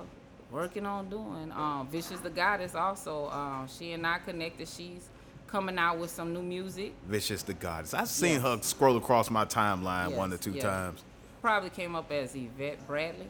[0.50, 1.50] working on doing.
[1.52, 3.30] Um, Vicious the Goddess also.
[3.30, 4.68] Um, she and I connected.
[4.68, 5.08] She's
[5.46, 6.92] coming out with some new music.
[7.06, 7.94] Vicious the Goddess.
[7.94, 8.42] I've seen Yes.
[8.42, 10.62] her scroll across my timeline one or two yes.
[10.62, 11.04] times.
[11.40, 13.26] Probably came up as Yvette Bradley.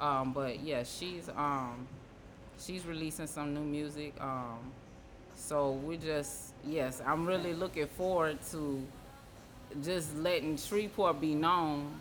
[0.00, 1.86] Um, but yeah, she's um,
[2.58, 4.14] she's releasing some new music.
[4.20, 4.58] Um,
[5.34, 8.82] so we just yes, I'm really looking forward to
[9.82, 12.00] just letting Shreveport be known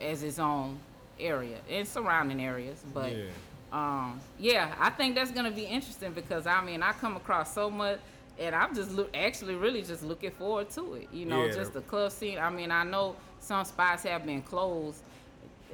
[0.00, 0.78] as its own
[1.18, 2.82] area and surrounding areas.
[2.94, 3.24] But Yeah.
[3.72, 7.70] um, yeah, I think that's gonna be interesting because I mean I come across so
[7.70, 7.98] much,
[8.38, 11.08] and I'm just look actually really just looking forward to it.
[11.12, 12.38] You know, Yeah, just the club scene.
[12.38, 15.02] I mean, I know some spots have been closed,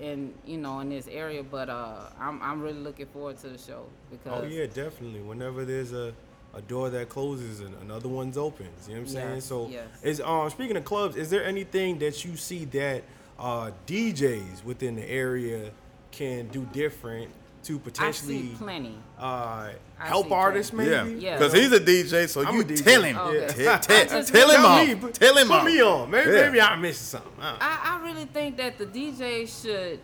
[0.01, 3.59] in you know in this area, but uh, I'm I'm really looking forward to the
[3.59, 5.21] show because Oh yeah, definitely.
[5.21, 6.13] Whenever there's a,
[6.55, 9.35] a door that closes and another one's opens, you know what I'm saying?
[9.37, 9.87] Yes, So yes.
[10.03, 13.05] is um speaking of clubs, is there anything that you see that
[13.39, 15.71] uh, DJs within the area
[16.13, 17.31] can do different
[17.65, 18.97] to potentially plenty.
[19.19, 20.91] uh, help see artists maybe?
[20.91, 21.39] Yeah, Yeah.
[21.39, 22.85] because he's a DJ, so I'm you DJ.
[22.85, 23.47] tell him, Okay.
[23.49, 23.55] Te-
[24.05, 25.65] te- tell him Tell off, me, put- tell him put off.
[25.65, 26.11] me on.
[26.11, 26.43] Maybe, Yeah.
[26.47, 27.43] maybe I'm missing something.
[27.43, 30.01] Uh, I, I really think that the DJ should.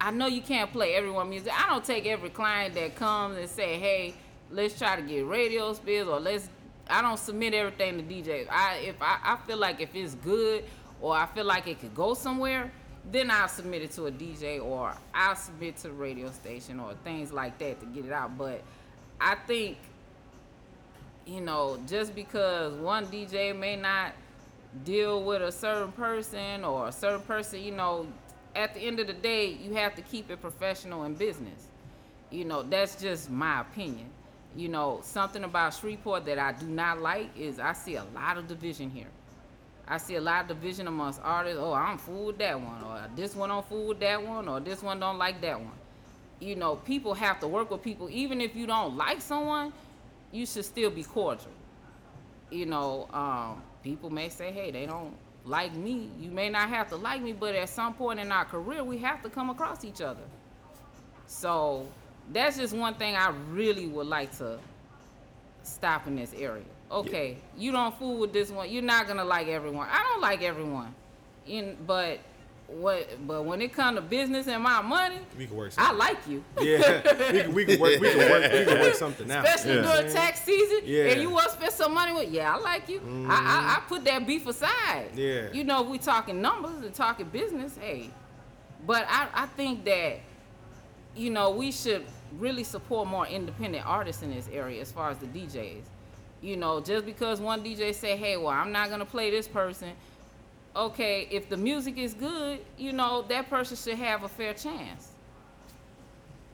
[0.00, 1.52] I know you can't play everyone music.
[1.52, 4.14] I don't take every client that comes and say, "Hey,
[4.50, 6.48] let's try to get radio spills," or let's.
[6.88, 8.46] I don't submit everything to DJ.
[8.50, 10.64] I if I, I feel like if it's good
[11.00, 12.70] or I feel like it could go somewhere,
[13.10, 16.94] then I'll submit it to a DJ or I'll submit to a radio station or
[17.04, 18.36] things like that to get it out.
[18.36, 18.62] But
[19.20, 19.78] I think
[21.28, 24.14] you know, just because one DJ may not
[24.84, 28.06] deal with a certain person or a certain person, you know,
[28.56, 31.66] at the end of the day, you have to keep it professional in business.
[32.30, 34.06] You know, that's just my opinion.
[34.56, 38.38] You know, something about Shreveport that I do not like is I see a lot
[38.38, 39.06] of division here.
[39.90, 41.58] I see a lot of division amongst artists.
[41.58, 44.60] Oh, I'm fool with that one, or this one don't fool with that one, or
[44.60, 45.72] this one don't like that one.
[46.40, 48.08] You know, people have to work with people.
[48.10, 49.72] Even if you don't like someone,
[50.30, 51.50] you should still be cordial.
[52.50, 55.14] You know, um, people may say, hey, they don't
[55.46, 56.10] like me.
[56.20, 58.98] You may not have to like me, but at some point in our career, we
[58.98, 60.22] have to come across each other.
[61.26, 61.86] So
[62.30, 64.58] that's just one thing I really would like to
[65.62, 66.64] stop in this area.
[66.90, 68.70] Okay, you don't fool with this one.
[68.70, 69.88] You're not gonna like everyone.
[69.90, 70.94] I don't like everyone,
[71.46, 72.18] in but
[72.68, 73.26] what?
[73.26, 76.44] But when it comes to business and my money, we can work I like you.
[76.60, 78.00] yeah, we can, we can work.
[78.00, 78.52] We can work.
[78.52, 79.44] We can work something out.
[79.44, 79.96] Especially Yeah.
[79.96, 81.04] during tax season, Yeah.
[81.04, 82.98] and you want to spend some money with, yeah, I like you.
[82.98, 83.30] I, I, mm-hmm.
[83.30, 85.10] I put that beef aside.
[85.14, 85.48] Yeah.
[85.52, 88.10] You know, if we talking numbers and talking business, hey.
[88.86, 90.20] But I, I think that,
[91.16, 92.04] you know, we should
[92.38, 95.82] really support more independent artists in this area as far as the DJs.
[96.40, 99.92] You know, just because one DJ say, hey, well, I'm not gonna play this person.
[100.76, 105.08] Okay, if the music is good, you know, that person should have a fair chance.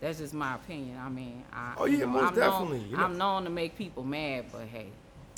[0.01, 0.99] That's just my opinion.
[0.99, 3.03] I mean, I, Oh, you yeah, know, most I'm Known, you know.
[3.05, 4.87] I'm known to make people mad, but hey,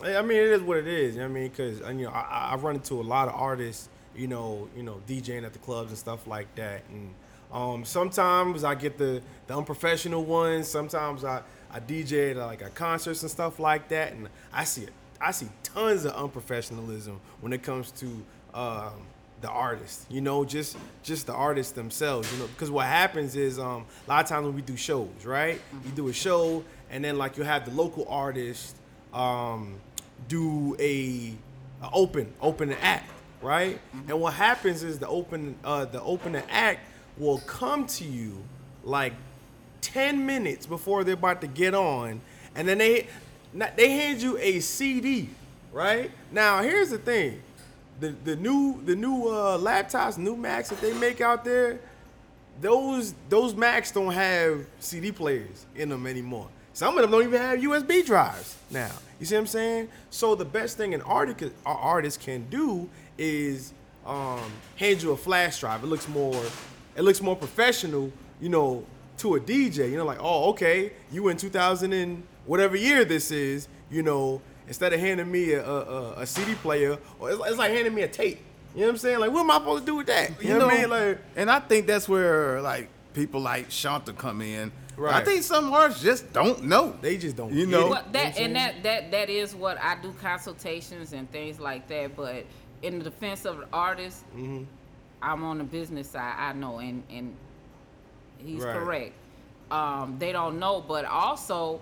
[0.04, 1.14] I mean, it is what it is.
[1.14, 3.88] You know I mean, because you know, I, I run into a lot of artists,
[4.14, 6.82] you know, you know, DJing at the clubs and stuff like that.
[6.90, 7.14] And
[7.52, 10.68] um, sometimes I get the the unprofessional ones.
[10.68, 14.86] Sometimes I I DJ at like at concerts and stuff like that, and I see.
[15.18, 18.06] I see tons of unprofessionalism when it comes to
[18.52, 18.92] um,
[19.40, 20.06] the artists.
[20.10, 22.30] You know, just just the artists themselves.
[22.32, 25.08] You know, because what happens is um, a lot of times when we do shows,
[25.24, 25.60] right?
[25.84, 28.76] You do a show, and then like you have the local artist
[29.12, 29.74] um,
[30.28, 31.34] do a,
[31.82, 33.10] a open open act,
[33.42, 33.78] right?
[34.08, 36.80] And what happens is the open uh, the opening act
[37.18, 38.42] will come to you
[38.84, 39.14] like
[39.92, 42.20] ten minutes before they're about to get on,
[42.54, 43.06] and then they
[43.76, 45.28] they hand you a CD,
[45.72, 46.10] right?
[46.32, 47.42] Now here's the thing,
[48.00, 51.78] the the new the new uh, laptops, new Macs that they make out there,
[52.60, 56.48] those those Macs don't have CD players in them anymore.
[56.72, 58.90] Some of them don't even have USB drives now.
[59.18, 59.88] You see what I'm saying?
[60.10, 63.72] So the best thing an artist could- a artist can do is
[64.04, 64.40] um,
[64.76, 65.82] hand you a flash drive.
[65.82, 66.42] It looks more
[66.96, 68.84] it looks more professional, you know,
[69.18, 69.90] to a DJ.
[69.90, 74.40] You know, like oh okay, you in 2000 and whatever year this is, you know,
[74.68, 78.02] instead of handing me a, a, a CD player, or it's, it's like handing me
[78.02, 78.40] a tape.
[78.74, 79.20] You know what I'm saying?
[79.20, 80.42] Like what am I supposed to do with that?
[80.42, 80.90] You, know, what I mean?
[80.90, 84.70] Like and I think that's where like people like Shanta come in.
[84.96, 85.14] Right.
[85.14, 86.96] I think some artists just don't know.
[87.02, 87.52] they just don't.
[87.52, 87.86] You know.
[87.86, 87.90] it.
[87.90, 91.60] Well, You know that and that that that is what I do consultations and things
[91.60, 92.16] like that.
[92.16, 92.46] But
[92.82, 94.64] in the defense of the artist, Mm-hmm.
[95.22, 96.34] I'm on the business side.
[96.36, 97.34] I know, and and
[98.38, 98.74] he's Right.
[98.76, 99.12] correct.
[99.70, 101.80] Um, they don't know, but also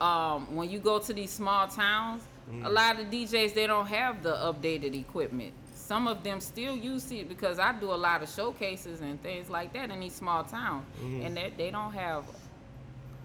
[0.00, 2.64] um, when you go to these small towns, Mm-hmm.
[2.64, 5.52] a lot of DJs they don't have the updated equipment.
[5.74, 9.50] some of them still use it because I do a lot of showcases and things
[9.50, 11.22] like that in these small towns, Mm-hmm.
[11.26, 12.24] and that they don't have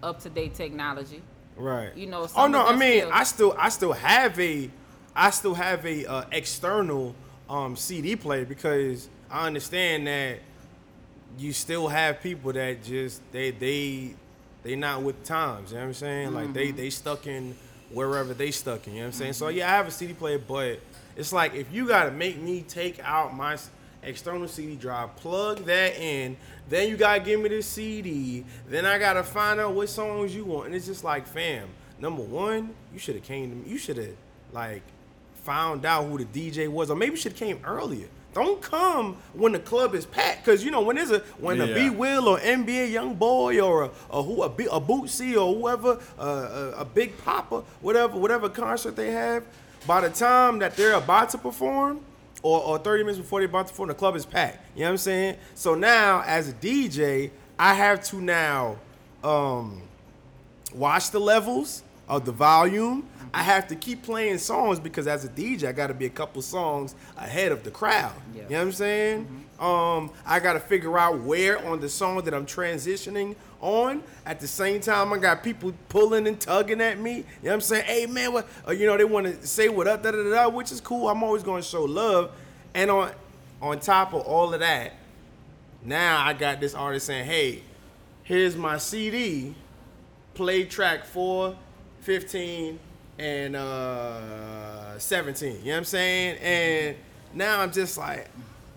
[0.02, 1.22] up to date technology.
[1.56, 1.96] Right.
[1.96, 4.68] You know, Oh no, I mean, still- I still, I still have a,
[5.14, 7.14] I still have a uh, external
[7.48, 10.38] um, CD player because I understand that
[11.38, 14.14] you still have people that just they they
[14.62, 15.70] they not with times.
[15.70, 16.34] You know what I'm saying?
[16.34, 16.76] Like they mm-hmm.
[16.76, 17.56] they stuck in
[17.90, 18.94] wherever they stuck in.
[18.94, 19.32] You know what I'm saying?
[19.34, 19.58] So mm-hmm.
[19.58, 20.80] yeah, I have a CD player, but
[21.16, 23.56] it's like if you gotta make me take out my
[24.02, 26.36] external CD drive, plug that in,
[26.68, 30.44] then you gotta give me the CD, then I gotta find out what songs you
[30.44, 31.68] want, and it's just like, fam.
[31.98, 33.70] Number one, you should have came to me.
[33.70, 34.16] You should have
[34.52, 34.82] like
[35.44, 38.08] found out who the DJ was, or maybe should have came earlier.
[38.34, 41.66] Don't come when the club is packed, cause you know when there's a when a
[41.66, 41.74] Yeah.
[41.74, 45.98] B Will or NBA YoungBoy or a, a who a, B- a Bootsy or whoever
[46.18, 49.44] uh, a, a Big Papa whatever whatever concert they have.
[49.86, 52.00] By the time that they're about to perform,
[52.42, 54.64] or, or 30 minutes before they're about to perform, the club is packed.
[54.74, 55.36] You know what I'm saying?
[55.54, 58.76] So now as a DJ, I have to now
[59.24, 59.82] um,
[60.74, 63.08] watch the levels of the volume.
[63.34, 66.10] I have to keep playing songs because as a DJ, I got to be a
[66.10, 68.12] couple songs ahead of the crowd.
[68.34, 68.42] Yeah.
[68.42, 69.44] You know what I'm saying?
[69.58, 74.02] Um, I got to figure out where on the song that I'm transitioning on.
[74.26, 77.16] At the same time, I got people pulling and tugging at me.
[77.16, 77.84] You know what I'm saying?
[77.84, 78.46] Hey man, what?
[78.66, 80.80] Or, you know they want to say what up, da da da, da, which is
[80.80, 81.08] cool.
[81.08, 82.32] I'm always going to show love.
[82.74, 83.12] And on
[83.62, 84.92] on top of all of that,
[85.84, 87.62] now I got this artist saying, "Hey,
[88.24, 89.54] here's my CD.
[90.34, 91.54] Play track 4,
[92.00, 92.78] 15,
[93.18, 96.38] and uh 17." You know what I'm saying?
[96.38, 96.96] And
[97.34, 98.28] now I'm just like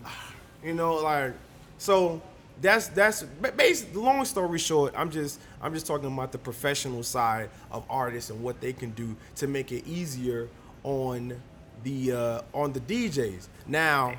[0.64, 1.32] you know, like
[1.78, 2.20] so
[2.60, 7.02] that's that's ba- basically long story short, I'm just I'm just talking about the professional
[7.02, 10.48] side of artists and what they can do to make it easier
[10.82, 11.40] on
[11.82, 13.48] the uh on the DJs.
[13.66, 14.16] Now,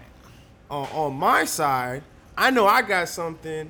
[0.69, 2.03] on, on my side,
[2.37, 3.69] I know I got something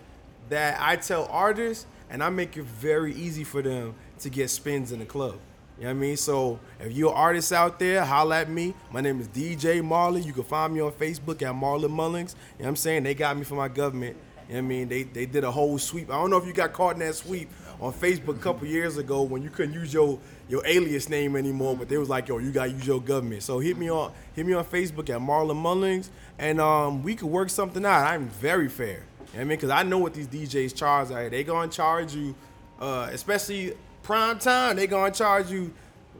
[0.50, 4.92] that I tell artists, and I make it very easy for them to get spins
[4.92, 5.38] in the club.
[5.78, 6.18] You know what I mean?
[6.18, 8.74] So if you're an artist out there, holla at me.
[8.92, 10.26] My name is DJ Marlon.
[10.26, 12.34] You can find me on Facebook at Marlon Mullings.
[12.58, 13.04] You know what I'm saying?
[13.04, 14.18] They got me for my government.
[14.50, 14.88] You know what I mean?
[14.88, 16.10] They they did a whole sweep.
[16.10, 18.98] I don't know if you got caught in that sweep on Facebook a couple years
[18.98, 20.18] ago when you couldn't use your
[20.50, 23.44] your alias name anymore, but they was like, yo, you gotta use your government.
[23.44, 26.10] So hit me on hit me on Facebook at Marlon Mullings,
[26.40, 28.08] and um, we could work something out.
[28.08, 28.88] I'm very fair.
[28.88, 29.48] You know what I mean?
[29.50, 31.10] Because I know what these DJs charge.
[31.10, 32.34] Like, they gonna charge you,
[32.80, 33.74] uh, especially
[34.08, 34.76] prime time.
[34.78, 35.72] They gonna charge you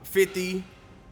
[0.04, 0.64] fifty.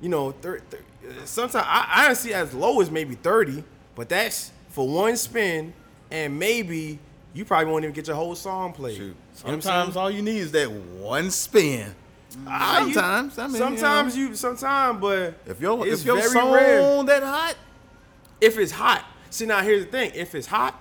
[0.01, 3.63] You know, thir- thir- uh, sometimes I, I see as low as maybe thirty,
[3.95, 5.73] but that's for one spin,
[6.11, 6.99] and maybe
[7.33, 8.97] you probably won't even get your whole song played.
[8.97, 9.03] Shoot.
[9.03, 9.15] You know
[9.59, 11.95] Sometimes all you need is that one spin.
[12.45, 14.21] Ah, you- Sometimes, I mean, you sometimes know.
[14.21, 17.03] you, sometimes, but If your if your song rare.
[17.05, 17.55] that hot,
[18.41, 20.77] If it's hot, see now here's the thing: if it's hot,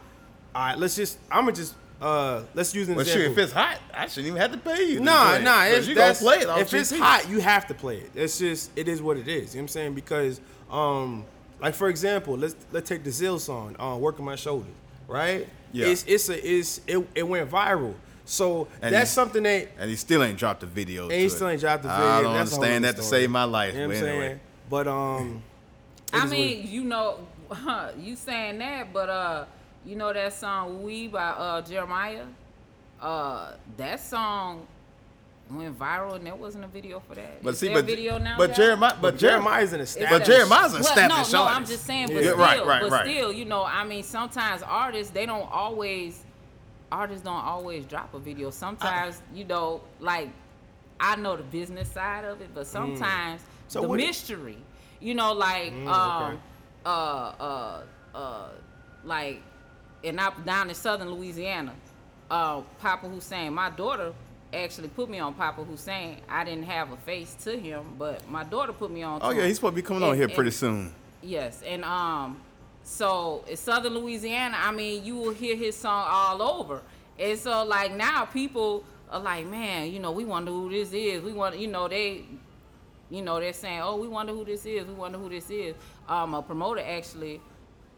[0.54, 3.22] all right, let's just I'm gonna just uh let's use an well, example.
[3.24, 4.98] sure, if it's hot, I shouldn't even have to pay you.
[4.98, 6.48] to Nah, play it, nah, 'cause you gonna that's, play it.
[6.48, 6.98] off If it's GP.
[6.98, 8.10] hot, you have to play it.
[8.14, 9.54] It's just it is what it is.
[9.54, 9.94] You know what I'm saying?
[9.94, 11.24] Because um
[11.60, 14.74] like for example, let's let's take the Zill song, uh, working my shoulders,
[15.08, 15.48] right?
[15.72, 15.86] Yeah.
[15.86, 17.94] It's it's a it's it, it went viral.
[18.26, 21.02] So And that's he- something that and he still ain't dropped the video.
[21.04, 21.30] and to he it.
[21.30, 22.04] still ain't dropped the video.
[22.04, 23.74] I don't That's understand other that to save my life.
[23.74, 24.26] You know what but I'm anyway.
[24.28, 24.40] saying?
[24.70, 25.42] But um
[26.12, 27.26] I is what mean, you know,
[28.00, 29.44] you saying that, but uh,
[29.84, 32.26] you know that song "Oui" by uh Jeremih.
[33.00, 34.66] Uh, that song
[35.50, 37.42] went viral, and there wasn't a video for that.
[37.42, 38.36] But Is see, a but video now?
[38.38, 38.76] but y'all?
[38.76, 40.10] Jeremih, but But Jeremih's an established.
[40.10, 41.58] But Jeremih's an Well, established no, no, artist.
[41.60, 43.06] I'm just saying, but Yeah, still, right, right, but right.
[43.06, 46.24] still, you know, I mean, sometimes artists they don't always,
[46.90, 48.50] artists don't always drop a video.
[48.50, 50.30] Sometimes, you know, like
[50.98, 53.44] I know the business side of it, but sometimes Mm.
[53.68, 54.58] So the Mm, mystery,
[55.00, 55.86] you know, like okay.
[55.88, 56.40] um,
[56.86, 57.82] uh, uh,
[58.14, 58.48] uh,
[59.04, 59.42] like,
[60.04, 61.72] and up down in southern Louisiana,
[62.30, 64.12] uh, Papa Hussein, my daughter
[64.52, 66.18] actually put me on Papa Hussein.
[66.28, 69.20] I didn't have a face to him, but my daughter put me on.
[69.22, 69.46] Oh yeah, him.
[69.48, 70.94] he's supposed to be coming on And- here pretty and- soon.
[71.22, 72.38] Yes, and um,
[72.82, 76.82] so in Southern Louisiana, I mean, you will hear his song all over,
[77.18, 81.22] and so like now people are like, man, you know, we wonder who this is.
[81.22, 82.24] We want, you know, they,
[83.10, 84.84] you know, they're saying, oh, we wonder who this is.
[84.86, 85.74] We wonder who this is.
[86.08, 87.40] Um, a promoter actually,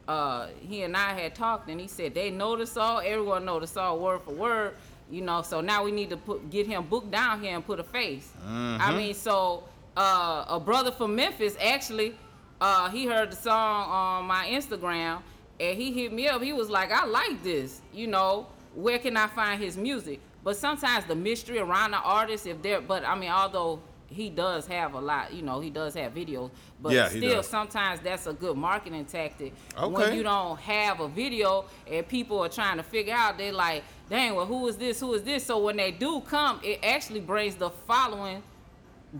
[0.09, 3.02] uh, he and I had talked, and he said they know the song.
[3.04, 4.74] Everyone know the song word for word.
[5.11, 7.78] You know, so now we need to put get him booked down here and put
[7.78, 8.32] a face.
[8.80, 9.62] I mean, so
[9.96, 12.14] uh, a brother from Memphis actually,
[12.61, 15.22] uh, he heard the song on my Instagram,
[15.61, 16.42] and he hit me up.
[16.42, 17.82] He was like, "I like this.
[17.92, 22.46] You know, where can I find his music?" But sometimes the mystery around the artist,
[22.46, 25.32] if they're, but I mean, although he does have a lot.
[25.32, 26.50] You know, he does have videos,
[26.80, 29.52] but Yeah, still, sometimes that's a good marketing tactic.
[29.76, 29.92] Okay.
[29.92, 33.84] When you don't have a video and people are trying to figure out, they like,
[34.09, 35.00] dang, well, who is this?
[35.00, 35.44] Who is this?
[35.44, 38.42] So when they do come, it actually brings the following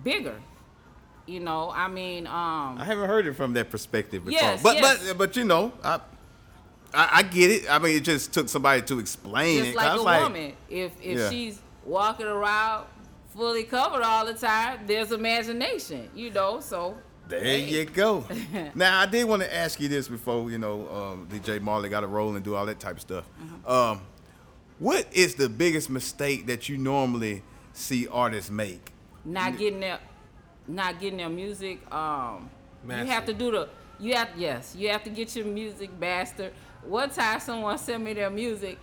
[0.03, 0.37] bigger.
[1.27, 4.41] You know, I mean, um, I haven't heard it from that perspective before.
[4.41, 5.09] Yes, but yes.
[5.09, 6.01] but but you know, I,
[6.95, 7.69] I I get it.
[7.69, 9.77] I mean, it just took somebody to explain just it.
[9.77, 10.53] like a like, woman.
[10.71, 11.31] If if Yeah.
[11.31, 12.87] she's walking around
[13.37, 16.61] fully covered all the time, there's imagination, you know.
[16.61, 16.97] So
[17.29, 17.65] There hey.
[17.65, 18.25] you go.
[18.75, 22.01] now I did want to ask you this before you know um, DJ Marley got
[22.01, 23.25] to roll and do all that type of stuff.
[23.41, 23.71] Mm-hmm.
[23.71, 24.01] Um,
[24.79, 28.93] what is the biggest mistake that you normally see artists make?
[29.27, 29.99] not getting their
[30.69, 32.49] not getting their music um
[32.89, 33.69] you have to do the
[33.99, 36.53] you have yes you have to get your music mastered
[36.85, 38.79] one time someone sent me their music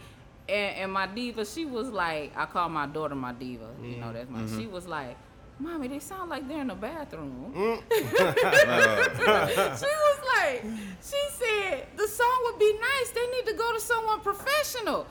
[0.50, 4.12] and, and my diva she was like i call my daughter my diva you know
[4.12, 4.60] that's my Mm-hmm.
[4.60, 5.16] she was like
[5.60, 7.54] mommy they sound like they're in the bathroom.
[7.56, 7.82] Mm.
[9.80, 10.64] she was like
[11.02, 13.10] she said the song would be nice.
[13.12, 15.06] They need to go to someone professional.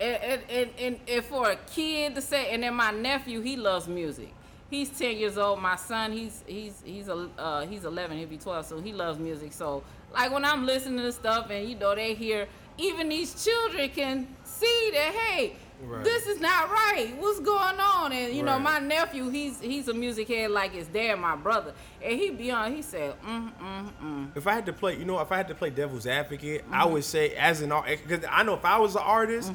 [0.00, 3.56] And, and, and, and, and for a kid to say and then my nephew he
[3.56, 4.32] loves music.
[4.70, 5.60] He's 10 years old.
[5.60, 9.18] My son he's he's he's a uh, he's 11 he'll be 12 so he loves
[9.18, 9.52] music.
[9.52, 12.46] So like when i'm listening to stuff and you know they hear
[12.78, 14.26] even these children can
[14.62, 15.52] see that hey
[15.84, 16.04] Right.
[16.04, 19.92] this is not right what's going on and you know my nephew he's he's a
[19.94, 23.90] music head like his dad my brother and he be on he said mm mm
[24.00, 26.64] mm If I had to play, you know, if I had to play devil's advocate,
[26.70, 26.92] I Mm-hmm.
[26.92, 29.52] would say as an artist, because I know if I was an artist,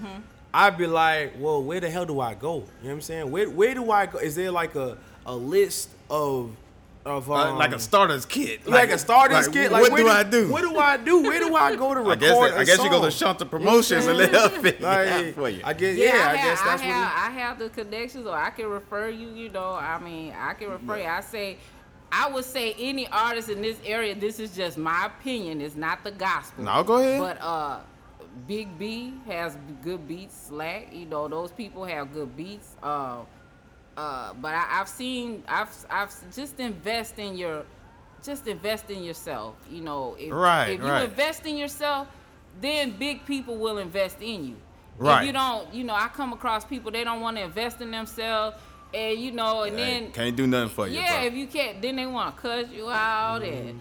[0.54, 2.56] I'd be like, well, where the hell do I go?
[2.56, 3.32] You know what I'm saying?
[3.32, 4.18] Where where do I go?
[4.20, 6.52] Is there like a, a list of
[7.08, 8.68] of Uh, um, like a starter's kit.
[8.68, 9.72] like, a starter's like, kit?
[9.72, 10.52] Like what where do I do?
[10.52, 11.22] What do I do?
[11.24, 12.20] Where do I go to I record?
[12.20, 13.30] guess that, I a guess you go to song?
[13.36, 15.62] Shanta Promotions and let her figure it Like, for you.
[15.64, 16.94] I guess yeah, yeah, I, I, have, guess that's I what.
[16.96, 19.30] have, it- I have the connections, or I can refer you.
[19.30, 21.06] You know, I mean, I can refer you.
[21.06, 21.58] I say,
[22.12, 24.16] I would say any artist in this area.
[24.16, 25.62] This is just my opinion.
[25.62, 26.64] It's not the gospel.
[26.64, 27.20] No, go ahead.
[27.20, 27.80] But uh,
[28.48, 30.48] Big B has good beats.
[30.48, 32.76] Slack, you know, those people have good beats.
[32.84, 33.20] Uh,
[33.98, 37.66] uh, but I, I've seen, I've, I've just invest in your,
[38.24, 39.56] just invest in yourself.
[39.70, 41.04] You know, if, Right, if you right.
[41.06, 42.08] invest in yourself,
[42.62, 44.56] then big people will invest in you.
[44.98, 45.22] Right.
[45.22, 47.92] If you don't, you know, I come across people they don't want to invest in
[47.92, 48.56] themselves,
[48.94, 51.00] and you know, and Hey, then can't do nothing for you.
[51.00, 51.28] yeah, bro.
[51.28, 53.80] if you can't, then they want to cut you out, and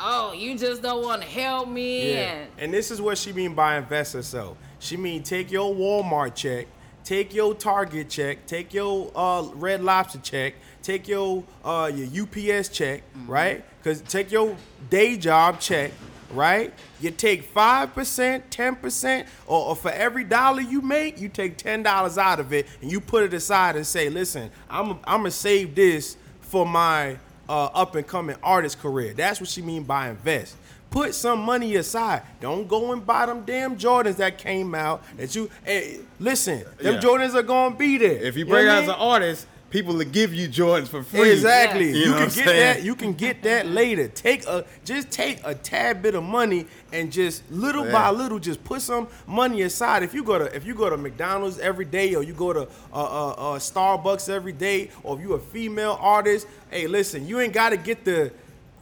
[0.00, 2.20] oh, you just don't want to help me, Yeah.
[2.20, 4.56] and And this is what she mean by invest herself.
[4.78, 6.66] She mean take your Walmart check,
[7.04, 12.70] take your Target check, take your uh, Red Lobster check, take your uh, your UPS
[12.70, 13.64] check, right?
[13.84, 14.56] Cause take your
[14.88, 15.92] day job check,
[16.32, 16.72] right?
[17.00, 21.58] You take five percent, ten percent, or, or for every dollar you make, you take
[21.58, 25.20] ten dollars out of it and you put it aside and say, listen, I'm I'm
[25.20, 29.12] gonna save this for my uh, up and coming artist career.
[29.12, 30.56] That's what she mean by invest.
[30.94, 32.22] Put some money aside.
[32.40, 35.02] Don't go and buy them damn Jordans that came out.
[35.16, 37.00] That you hey, listen, them Yeah.
[37.00, 38.12] Jordans are gonna be there.
[38.22, 40.86] If you know bring what I out as an artist, people will give you Jordans
[40.86, 41.32] for free.
[41.32, 41.86] Exactly.
[41.90, 41.96] Yes.
[41.96, 42.60] You, You know can get saying?
[42.76, 42.82] that.
[42.84, 44.06] You can get that later.
[44.06, 47.90] Take a just take a tad bit of money and just little Yeah.
[47.90, 50.04] by little just put some money aside.
[50.04, 52.60] If you go to if you go to McDonald's every day or you go to
[52.92, 57.40] uh, uh, uh, Starbucks every day or if you're a female artist, hey, listen, you
[57.40, 58.30] ain't got to get the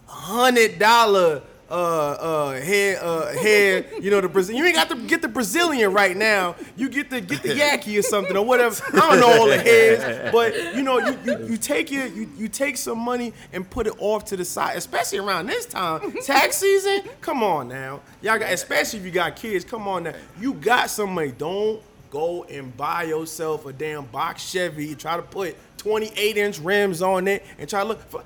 [0.07, 1.41] hundred dollar.
[1.73, 3.87] Uh, uh, hair, uh, hair.
[3.99, 4.55] You know the Brazil.
[4.55, 6.55] You ain't got to get the Brazilian right now.
[6.77, 8.79] You get the get the Yaki or something or whatever.
[8.93, 12.29] I don't know all the hairs, but you know you, you, you take your you,
[12.37, 16.13] you take some money and put it off to the side, especially around this time,
[16.27, 17.05] tax season.
[17.23, 19.65] Come on now, y'all got especially if you got kids.
[19.65, 21.33] Come on now, you got some money.
[21.33, 24.95] Don't go and buy yourself a damn box Chevy.
[24.95, 28.23] Try to put 28 inch rims on it and try to look for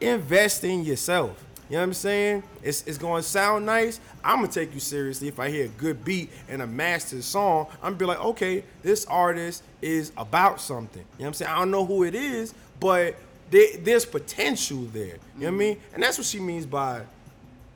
[0.00, 1.42] invest in yourself.
[1.68, 2.42] You know what I'm saying?
[2.62, 3.98] It's, it's going to sound nice.
[4.22, 7.24] I'm going to take you seriously if I hear a good beat and a mastered
[7.24, 7.66] song.
[7.82, 11.02] I'm going to be like, okay, this artist is about something.
[11.02, 11.50] You know what I'm saying?
[11.50, 13.16] I don't know who it is, but
[13.50, 15.06] there, there's potential there.
[15.06, 15.80] You know what I mean?
[15.94, 17.02] And that's what she means by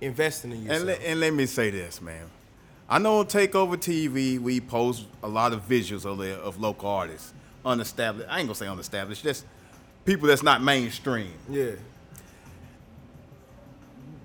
[0.01, 0.79] investing in yourself.
[0.79, 2.27] And, let- and let me say this, man.
[2.89, 6.89] I know on Takeover TV, we post a lot of visuals of, the, of local
[6.89, 7.33] artists,
[7.65, 8.29] unestablished.
[8.29, 9.45] I ain't gonna say unestablished, just
[10.05, 11.33] people that's not mainstream.
[11.49, 11.73] yeah.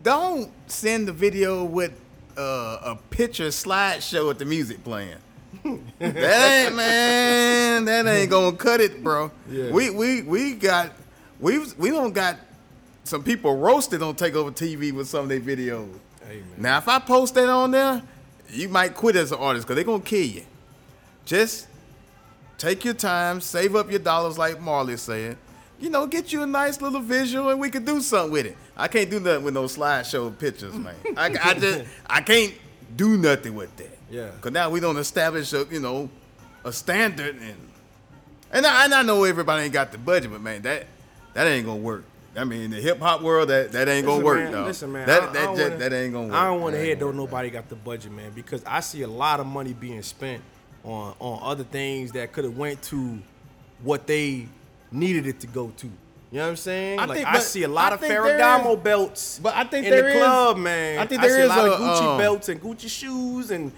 [0.05, 1.99] Don't send the video with
[2.37, 5.17] uh, a picture slideshow with the music playing.
[5.63, 7.85] that ain't man.
[7.85, 9.31] That ain't gonna cut it, bro.
[9.49, 9.71] Yeah.
[9.71, 10.91] We we we got
[11.39, 12.37] we we don't got
[13.03, 15.89] some people roasted on Takeover TV with some of their videos.
[16.21, 16.43] Man.
[16.55, 18.03] Now, if I post that on there,
[18.51, 20.43] you might quit as an artist because they're gonna kill you.
[21.25, 21.65] Just
[22.59, 25.35] take your time, save up your dollars, like Marley said.
[25.80, 28.57] You know, get you a nice little visual and we could do something with it.
[28.78, 30.95] I can't do nothing with no slideshow pictures, man.
[31.17, 32.53] I, I just I can't
[32.95, 33.97] do nothing with that.
[34.09, 34.30] Yeah.
[34.41, 36.09] Cause now we don't establish a you know
[36.63, 37.57] a standard and
[38.51, 40.86] and I, and I know everybody ain't got the budget, but man, that
[41.34, 42.05] that ain't gonna work.
[42.38, 44.39] I mean, in the hip hop world, that, that ain't gonna work.
[44.43, 44.65] man, dawg.
[44.67, 45.07] Listen, man.
[45.07, 46.36] that I- I that, just- wanna- that ain't gonna work.
[46.36, 49.07] I don't want to hear though nobody got the budget, man, because I see a
[49.07, 50.41] lot of money being spent
[50.84, 53.17] on on other things that could have went to
[53.84, 54.47] what they
[54.95, 55.87] needed it to go to.
[56.31, 56.99] You know what I'm saying?
[56.99, 59.85] I like think- I see a lot I of Ferragamo is- belts, but I think
[59.85, 60.99] in there the is- club, man.
[60.99, 62.89] I think I there see is a lot a, of Gucci um, belts and Gucci
[62.89, 63.71] shoes and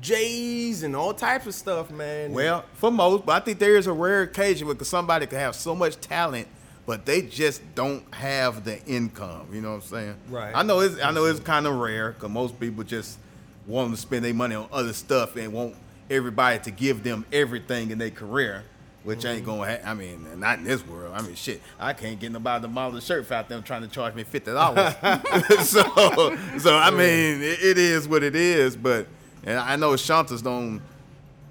[0.00, 2.32] J's and all types of stuff, man.
[2.32, 5.54] Well, for most, but I think there is a rare occasion where somebody could have
[5.56, 6.46] so much talent,
[6.86, 9.48] but they just don't have the income.
[9.52, 10.14] You know what I'm saying?
[10.28, 10.52] Right.
[10.54, 13.18] I know it's I know it's kind of rare because most people just
[13.66, 15.74] want to spend their money on other stuff and want
[16.10, 18.62] everybody to give them everything in their career.
[19.06, 19.60] Which ain't Mm-hmm.
[19.60, 19.78] gonna.
[19.82, 21.14] Ha- I mean, not in this world.
[21.14, 21.62] I mean, shit.
[21.78, 24.50] I can't get nobody to model a shirt without them trying to charge me fifty
[24.52, 24.94] dollars.
[25.68, 28.76] so, so I mean, it, it is what it is.
[28.76, 29.06] But
[29.44, 30.82] and I know Shanta's don't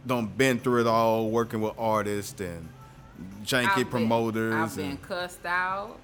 [0.05, 2.67] don't been through it all, working with artists and
[3.43, 4.53] janky I've been- promoters.
[4.53, 5.97] I've been and, cussed out.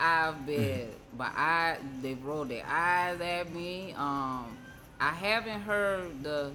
[0.00, 3.94] I've been, but I they rolled their eyes at me.
[3.96, 4.58] Um,
[5.00, 6.50] I haven't heard the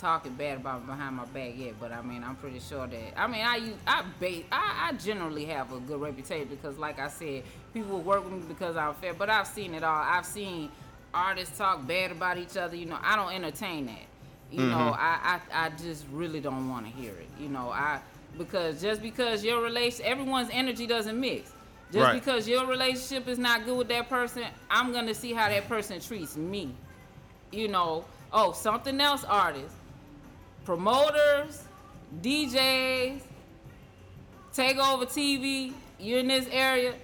[0.00, 3.20] talking bad about me behind my back yet, but I mean, I'm pretty sure that.
[3.20, 6.98] I mean, I use I base I, I generally have a good reputation because, like
[6.98, 7.42] I said,
[7.74, 9.14] people work with me because I'm fair.
[9.14, 10.02] But I've seen it all.
[10.02, 10.70] I've seen
[11.12, 12.76] artists talk bad about each other.
[12.76, 14.06] You know, I don't entertain that.
[14.50, 15.00] You know, mm-hmm.
[15.00, 17.28] I, I I just really don't want to hear it.
[17.38, 18.00] You know, I
[18.38, 21.52] because just because your relation, everyone's energy doesn't mix.
[21.92, 22.14] Just Right.
[22.14, 26.00] because your relationship is not good with that person, I'm gonna see how that person
[26.00, 26.74] treats me.
[27.52, 29.74] You know, oh, something else, artists,
[30.66, 31.62] promoters,
[32.20, 33.20] DJs,
[34.54, 35.72] Takeover TV.
[35.98, 36.94] You're in this area.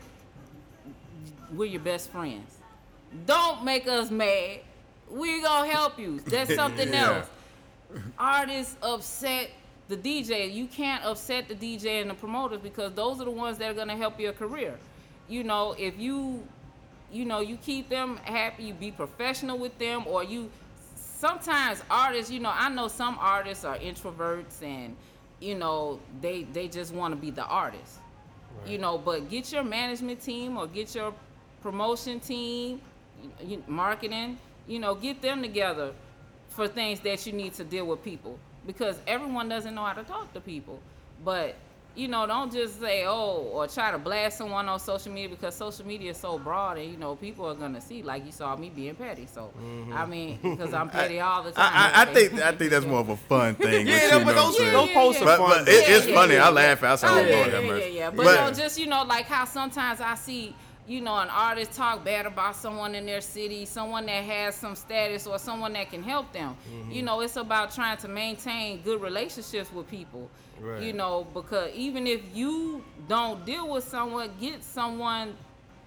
[1.53, 2.57] We're your best friends.
[3.25, 4.61] Don't make us mad.
[5.09, 6.21] We're gonna help you.
[6.21, 7.19] That's something Yeah.
[7.19, 7.29] else.
[8.19, 9.51] Artists upset
[9.89, 10.53] the DJ.
[10.53, 13.75] You can't upset the DJ and the promoters because those are the ones that are
[13.75, 14.79] gonna help your career.
[15.29, 16.43] You know, if you
[17.13, 20.51] you know, you keep them happy, you be professional with them, or you
[21.23, 24.97] sometimes artists, you know, I know some artists are introverts and
[25.39, 27.99] you know, they they just want to be the artist.
[28.67, 31.15] You know, but get your management team or get your
[31.63, 32.81] promotion team,
[33.67, 35.93] marketing, you know, get them together
[36.49, 40.03] for things that you need to deal with people because everyone doesn't know how to
[40.03, 40.79] talk to people.
[41.25, 41.55] But
[41.95, 45.55] you know, don't just say oh or try to blast someone on social media because
[45.55, 48.57] social media is so broad and you know people are gonna see like you saw
[48.57, 49.27] me being petty.
[49.27, 50.11] So I mm-hmm.
[50.11, 51.71] mean, because I'm petty all the time.
[51.73, 53.87] I, I, I think I think that's more of a fun thing.
[53.87, 55.49] Yeah, no, you, but know those, those posts are But, fun.
[55.51, 55.73] but though.
[55.73, 56.35] it, it's yeah, funny.
[56.35, 56.83] yeah, I laugh.
[56.83, 58.11] I say, Oh, yeah, yeah, yeah, yeah.
[58.11, 60.55] But, But- you know, just you know, like how sometimes I see,
[60.87, 64.75] you know, an artist talk bad about someone in their city, someone that has some
[64.75, 66.57] status or someone that can help them.
[66.73, 66.91] Mm-hmm.
[66.91, 70.29] You know, it's about trying to maintain good relationships with people.
[70.61, 70.83] Right.
[70.83, 75.35] You know, because even if you don't deal with someone, get someone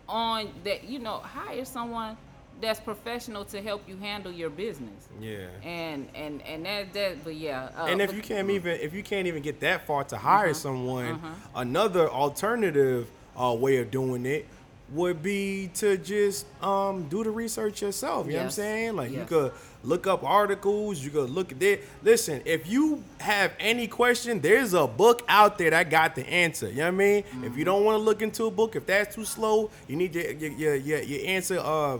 [0.08, 0.86] on that.
[0.86, 2.18] You know, hire someone
[2.62, 5.10] that's professional to help you handle your business.
[5.20, 5.48] Yeah.
[5.64, 7.24] And and and that that.
[7.24, 7.70] But yeah.
[7.78, 10.18] Uh, and if but- you can't even if you can't even get that far to
[10.18, 10.54] hire Uh-huh.
[10.54, 11.22] someone,
[11.54, 14.46] another alternative uh, way of doing it
[14.92, 18.28] would be to just um, do the research yourself.
[18.28, 18.96] You know what I'm saying?
[18.96, 19.52] Like you could
[19.84, 21.04] look up articles.
[21.04, 21.84] You could look at it.
[22.04, 26.70] Listen, if you have any question, there's a book out there that got the answer.
[26.70, 27.18] You know what I mean?
[27.18, 27.58] If Mm-hmm.
[27.60, 30.32] you don't want to look into a book, if that's too slow, you need your
[30.32, 31.60] your your, your, your answer.
[31.60, 31.98] Uh,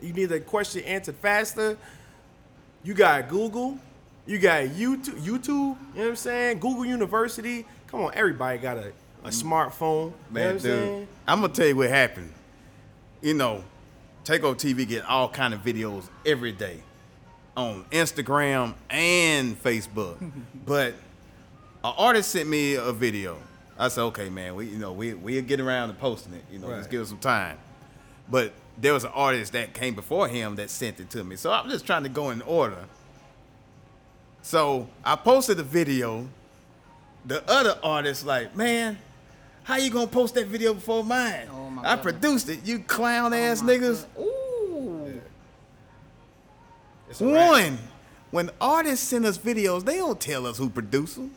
[0.00, 1.76] you need the question answered faster.
[2.84, 3.78] You got Google,
[4.26, 6.58] you got YouTube, YouTube, you know what I'm saying?
[6.60, 7.66] Google University.
[7.88, 8.92] Come on, everybody got a,
[9.26, 10.12] a smartphone.
[10.30, 11.08] Man, you know what I'm dude.
[11.26, 12.32] I'm gonna tell you what happened.
[13.20, 13.64] You know,
[14.24, 16.80] Takeover TV get all kind of videos every day
[17.56, 20.16] on Instagram and Facebook.
[20.66, 20.94] but
[21.84, 23.38] an artist sent me a video.
[23.78, 26.44] I said, okay, man, we you know we we'll get around to posting it.
[26.50, 26.88] You know, Right.
[26.88, 27.58] give it some time.
[28.30, 31.36] But there was an artist that came before him that sent it to me.
[31.36, 32.84] So I'm just trying to go in order.
[34.42, 36.28] So I posted the video.
[37.24, 38.98] The other artist like, man,
[39.66, 41.48] how you gonna post that video before mine?
[41.52, 42.02] Oh, my I goodness.
[42.02, 42.64] produced it.
[42.64, 44.06] You clown oh ass my niggas.
[44.16, 45.20] good- Ooh.
[47.20, 47.48] Wrap.
[47.50, 47.78] One,
[48.30, 51.32] when artists send us videos, they don't tell us who produced them.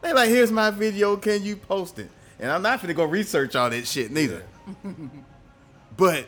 [0.00, 2.10] They like, here's my video, can you post it?
[2.38, 4.42] And I'm not gonna go research all that shit neither.
[5.98, 6.26] but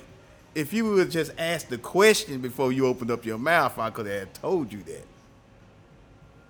[0.54, 4.06] if you would just ask the question before you opened up your mouth, I could
[4.06, 5.06] have told you that.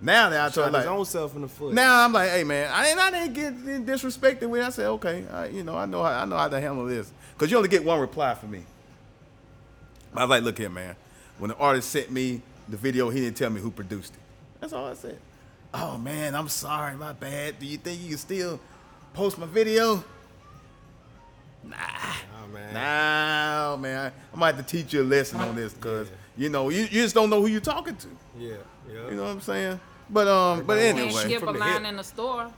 [0.01, 1.73] Now that I told his own self in the foot.
[1.73, 4.61] now I'm like, hey man, I didn't, I didn't get disrespected with.
[4.61, 4.65] it.
[4.65, 7.11] I said, okay, I, you know, I know, how, I know how to handle this,
[7.37, 8.63] cause you only get one reply from me.
[10.15, 10.95] I was like, look here, man.
[11.37, 14.19] When the artist sent me the video, he didn't tell me who produced it.
[14.59, 15.19] That's all I said.
[15.73, 17.59] Oh man, I'm sorry, my bad.
[17.59, 18.59] Do you think you can still
[19.13, 20.03] post my video?
[21.65, 22.73] oh, man.
[22.73, 24.11] Nah, man.
[24.33, 27.01] I might have to teach you a lesson on this, cause you know, you, you
[27.03, 28.07] just don't know who you're talking to.
[28.37, 28.53] Yeah,
[28.89, 29.09] yeah.
[29.09, 29.79] You know what I'm saying?
[30.09, 32.49] But um, but Everybody Can't wants anyway, skip a line in the store.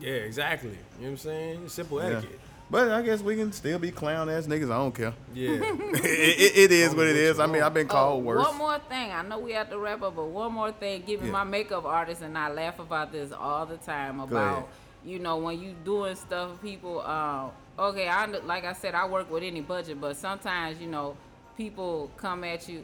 [0.00, 0.70] Yeah, exactly.
[0.70, 1.68] You know what I'm saying?
[1.68, 2.18] Simple yeah.
[2.18, 2.40] etiquette.
[2.70, 4.70] But I guess we can still be clown ass niggas.
[4.70, 5.12] I don't care.
[5.34, 5.50] Yeah.
[5.60, 7.40] it, it, it is what it is.
[7.40, 8.46] I mean, I've been called Oh, worse.
[8.46, 9.10] One more thing.
[9.10, 11.02] I know we have to wrap up, but one more thing.
[11.04, 11.32] Giving Yeah.
[11.32, 14.68] my makeup artist and I laugh about this all the time about
[15.04, 17.00] you know when you doing stuff, people.
[17.00, 20.86] Um, okay, I under- like I said, I work with any budget, but sometimes you
[20.86, 21.16] know
[21.60, 22.82] people come at you.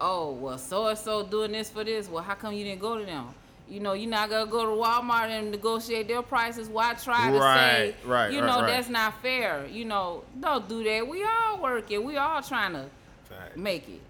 [0.00, 2.08] Oh well, so and so doing this for this.
[2.08, 3.26] Well, how come you didn't go to them?
[3.68, 6.68] You know, you're not gonna go to Walmart and negotiate their prices.
[6.68, 8.66] Why try to say, Right, right, you right, know, right.
[8.68, 9.66] that's not fair.
[9.66, 11.06] You know, don't do that.
[11.06, 12.02] We all working.
[12.04, 12.86] We all trying to
[13.28, 13.56] Fact.
[13.56, 14.00] make it.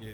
[0.00, 0.12] Yeah.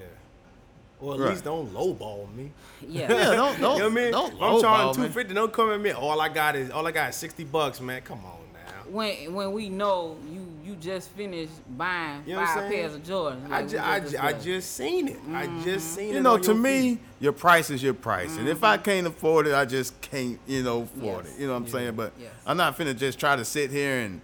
[1.01, 1.31] Or at Right.
[1.31, 2.51] least don't lowball me.
[2.87, 3.01] Yeah.
[3.13, 4.11] yeah, don't don't you know what I mean?
[4.13, 5.09] don't if I'm charging lowball two me.
[5.09, 5.91] fifty, don't come at me.
[5.93, 8.03] All I got is all I got is sixty bucks, man.
[8.03, 8.91] Come on now.
[8.91, 10.46] when when we know you
[10.77, 13.47] you just finished buying You know five pairs of Jordans.
[13.47, 15.19] I, like we ju- I, just ju- I just seen it.
[15.33, 15.79] I just mm-hmm.
[15.79, 16.15] seen it.
[16.15, 16.99] You know, to your me, feed.
[17.21, 18.85] your price is your price, and if I mm-hmm.
[18.85, 21.35] can't afford it, I just can't, you know, afford Yes.
[21.37, 21.41] it.
[21.41, 21.95] You know what I'm saying?
[21.95, 22.31] But Yes.
[22.47, 24.21] I'm not finna just try to sit here and,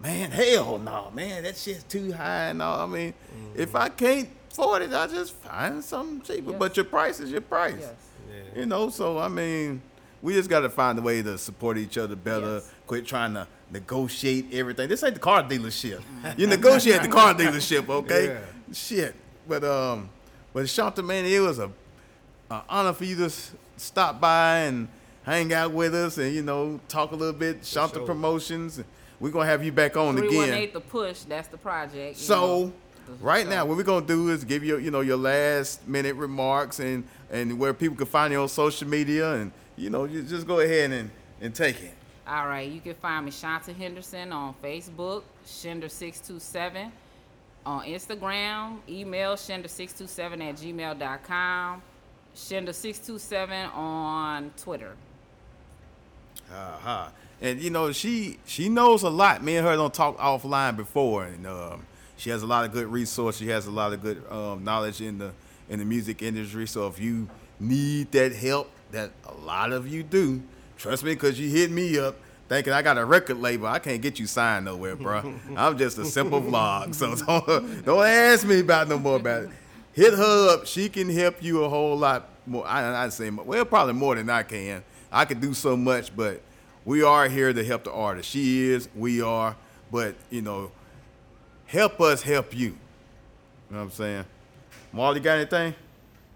[0.00, 2.52] man, hell no, man, that shit's too high.
[2.52, 3.60] No, I mean, mm-hmm.
[3.60, 6.50] if I can't afford it, I just find something cheaper.
[6.50, 6.58] Yes.
[6.58, 7.74] But your price is your price.
[7.80, 7.94] Yes.
[8.28, 8.60] Yeah.
[8.60, 9.82] You know, so I mean,
[10.22, 12.54] we just got to find a way to support each other better.
[12.54, 12.72] Yes.
[12.86, 14.88] Quit trying to negotiate everything.
[14.88, 16.02] This ain't the car dealership.
[16.36, 18.26] You negotiate the car dealership, okay?
[18.68, 18.74] Yeah.
[18.74, 19.14] Shit.
[19.48, 20.08] But um,
[20.52, 21.70] but Shanta, man, it was a,
[22.50, 23.30] a honor for you to
[23.76, 24.88] stop by and
[25.24, 27.64] hang out with us and you know talk a little bit.
[27.64, 28.06] Shanta sure.
[28.06, 28.82] Promotions.
[29.20, 30.58] We're gonna have you back on Three one again.
[30.58, 31.20] eight the push.
[31.20, 32.18] That's the project.
[32.18, 32.72] you So know.
[33.20, 36.80] right now, what we're gonna do is give you, you know, your last minute remarks
[36.80, 40.46] and and where people can find you on social media, and you know, you just
[40.46, 41.08] go ahead and
[41.40, 41.94] and take it.
[42.28, 46.90] All right, you can find me Shanta Henderson on Facebook, Shender627
[47.64, 51.82] on Instagram, email Shender627 at gmail.com,
[52.34, 54.92] Shender627 on Twitter.
[56.52, 57.08] Uh-huh.
[57.40, 59.44] And you know, she she knows a lot.
[59.44, 62.86] Me and her don't talk offline before, and um, she has a lot of good
[62.86, 63.40] resources.
[63.40, 65.32] She has a lot of good um, knowledge in the
[65.68, 66.66] in the music industry.
[66.66, 67.28] So if you
[67.60, 70.42] need that help, that a lot of you do,
[70.86, 72.16] trust me, because you hit me up
[72.48, 73.66] thinking I got a record label.
[73.66, 75.34] I can't get you signed nowhere, bro.
[75.56, 79.50] I'm just a simple vlog, so don't don't ask me about no more about it.
[79.92, 80.66] Hit her up.
[80.66, 82.64] She can help you a whole lot more.
[82.66, 84.84] I, I'd say, well, probably more than I can.
[85.10, 86.40] I could do so much, but
[86.84, 88.28] we are here to help the artist.
[88.28, 89.56] She is, we are,
[89.90, 90.70] but you know,
[91.66, 92.66] help us help you.
[92.68, 92.74] You
[93.70, 94.24] know what I'm saying?
[94.92, 95.74] Marley, got anything?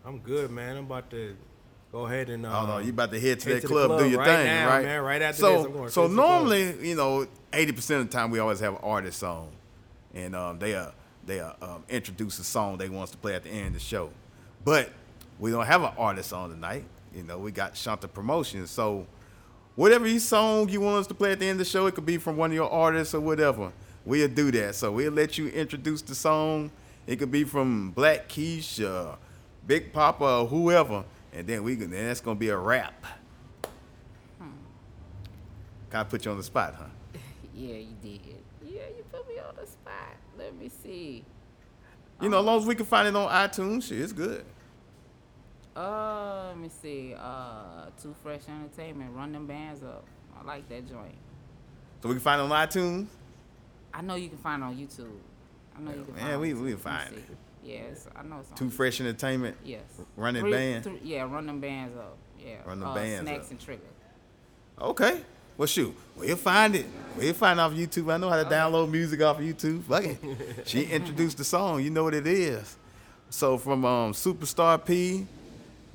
[0.05, 0.77] I'm good, man.
[0.77, 1.37] I'm about to
[1.93, 2.47] go ahead and.
[2.47, 4.27] Uh, Oh no, you about to head to that to club, club do your right
[4.27, 4.85] thing, now, right?
[4.85, 5.03] man.
[5.03, 8.61] Right after so, this, so normally, you know, eighty percent of the time we always
[8.61, 9.49] have artists on,
[10.15, 10.91] and um, they uh,
[11.27, 13.73] they uh, um, introduce a song they want us to play at the end of
[13.75, 14.11] the show,
[14.65, 14.91] but
[15.39, 16.85] we don't have an artist on tonight.
[17.15, 19.07] You know, we got Shanta Promotions, so
[19.75, 21.95] whatever you song you want us to play at the end of the show, it
[21.95, 23.73] could be from one of your artists or whatever.
[24.05, 24.75] We'll do that.
[24.77, 26.71] So we'll let you introduce the song.
[27.07, 29.17] It could be from Black Keish,
[29.67, 31.91] Big Papa, or whoever, and then we can.
[31.91, 33.05] Then that's gonna be a rap.
[35.91, 36.85] Kind of put you on the spot, huh?
[37.55, 38.21] Yeah, you did.
[38.65, 40.17] Yeah, you put me on the spot.
[40.39, 41.25] Let me see.
[42.21, 44.45] You know, as long as we can find it on iTunes, shit, it's good.
[45.77, 47.15] Uh, let me see.
[47.19, 49.15] Uh, Too Fresh Entertainment.
[49.15, 50.05] Run them bands up.
[50.41, 51.15] I like that joint.
[52.03, 53.09] So we can find it on iTunes.
[53.93, 55.11] I know you can find it on YouTube.
[55.77, 56.63] I know you can man, find we- YouTube.
[56.63, 57.25] we me find it.
[57.65, 58.59] Yes, I know it's.
[58.59, 59.57] Too Fresh Entertainment.
[59.65, 59.83] Yes.
[60.17, 60.85] Running Three- band.
[60.85, 62.17] three- yeah, run them bands up.
[62.39, 62.57] Yeah.
[62.67, 63.51] Run them uh, bands Snacks up.
[63.51, 63.83] and Trigger.
[64.81, 65.21] Okay.
[65.59, 66.87] Well, shoot, we'll find it.
[67.19, 68.11] We'll find it off YouTube.
[68.11, 69.83] I know how to download music off of YouTube.
[69.83, 70.19] Fuck it.
[70.67, 71.83] she introduced the song.
[71.85, 72.77] You know what it is.
[73.29, 75.27] So from um, Superstar P,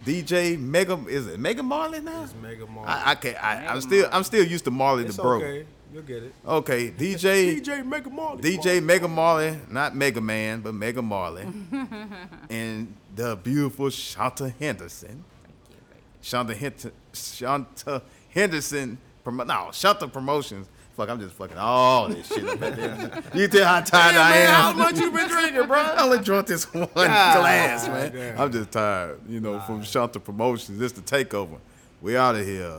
[0.05, 2.23] DJ Mega, is it Mega Marley now?
[2.23, 2.89] It's Mega Marley.
[2.89, 3.43] I, I can't.
[3.43, 4.07] I, I'm still.
[4.11, 5.37] I'm still used to Marley it's the Bro.
[5.37, 5.65] okay.
[5.93, 6.33] You'll get it.
[6.45, 7.61] Okay, DJ.
[7.61, 8.41] DJ Mega Marley.
[8.41, 11.47] DJ Mega Marley, not Mega Man, but Mega Marley,
[12.49, 15.23] and the beautiful Shanta Henderson.
[15.43, 15.75] Thank you.
[15.89, 16.03] Thank.
[16.21, 20.67] Shanta, Hent- Shanta Henderson, promo- no, Shanta Promotions.
[20.97, 23.23] Fuck, I'm just fucking all this shit up at there.
[23.33, 25.77] You tell how tired I Man, how much you been drinking, bro?
[25.77, 28.13] I only drunk this one God glass, man.
[28.13, 28.39] damn.
[28.39, 29.19] I'm just tired.
[29.27, 30.79] You know, from Shanta Promotions.
[30.79, 31.57] This the takeover.
[32.01, 32.77] We out of here.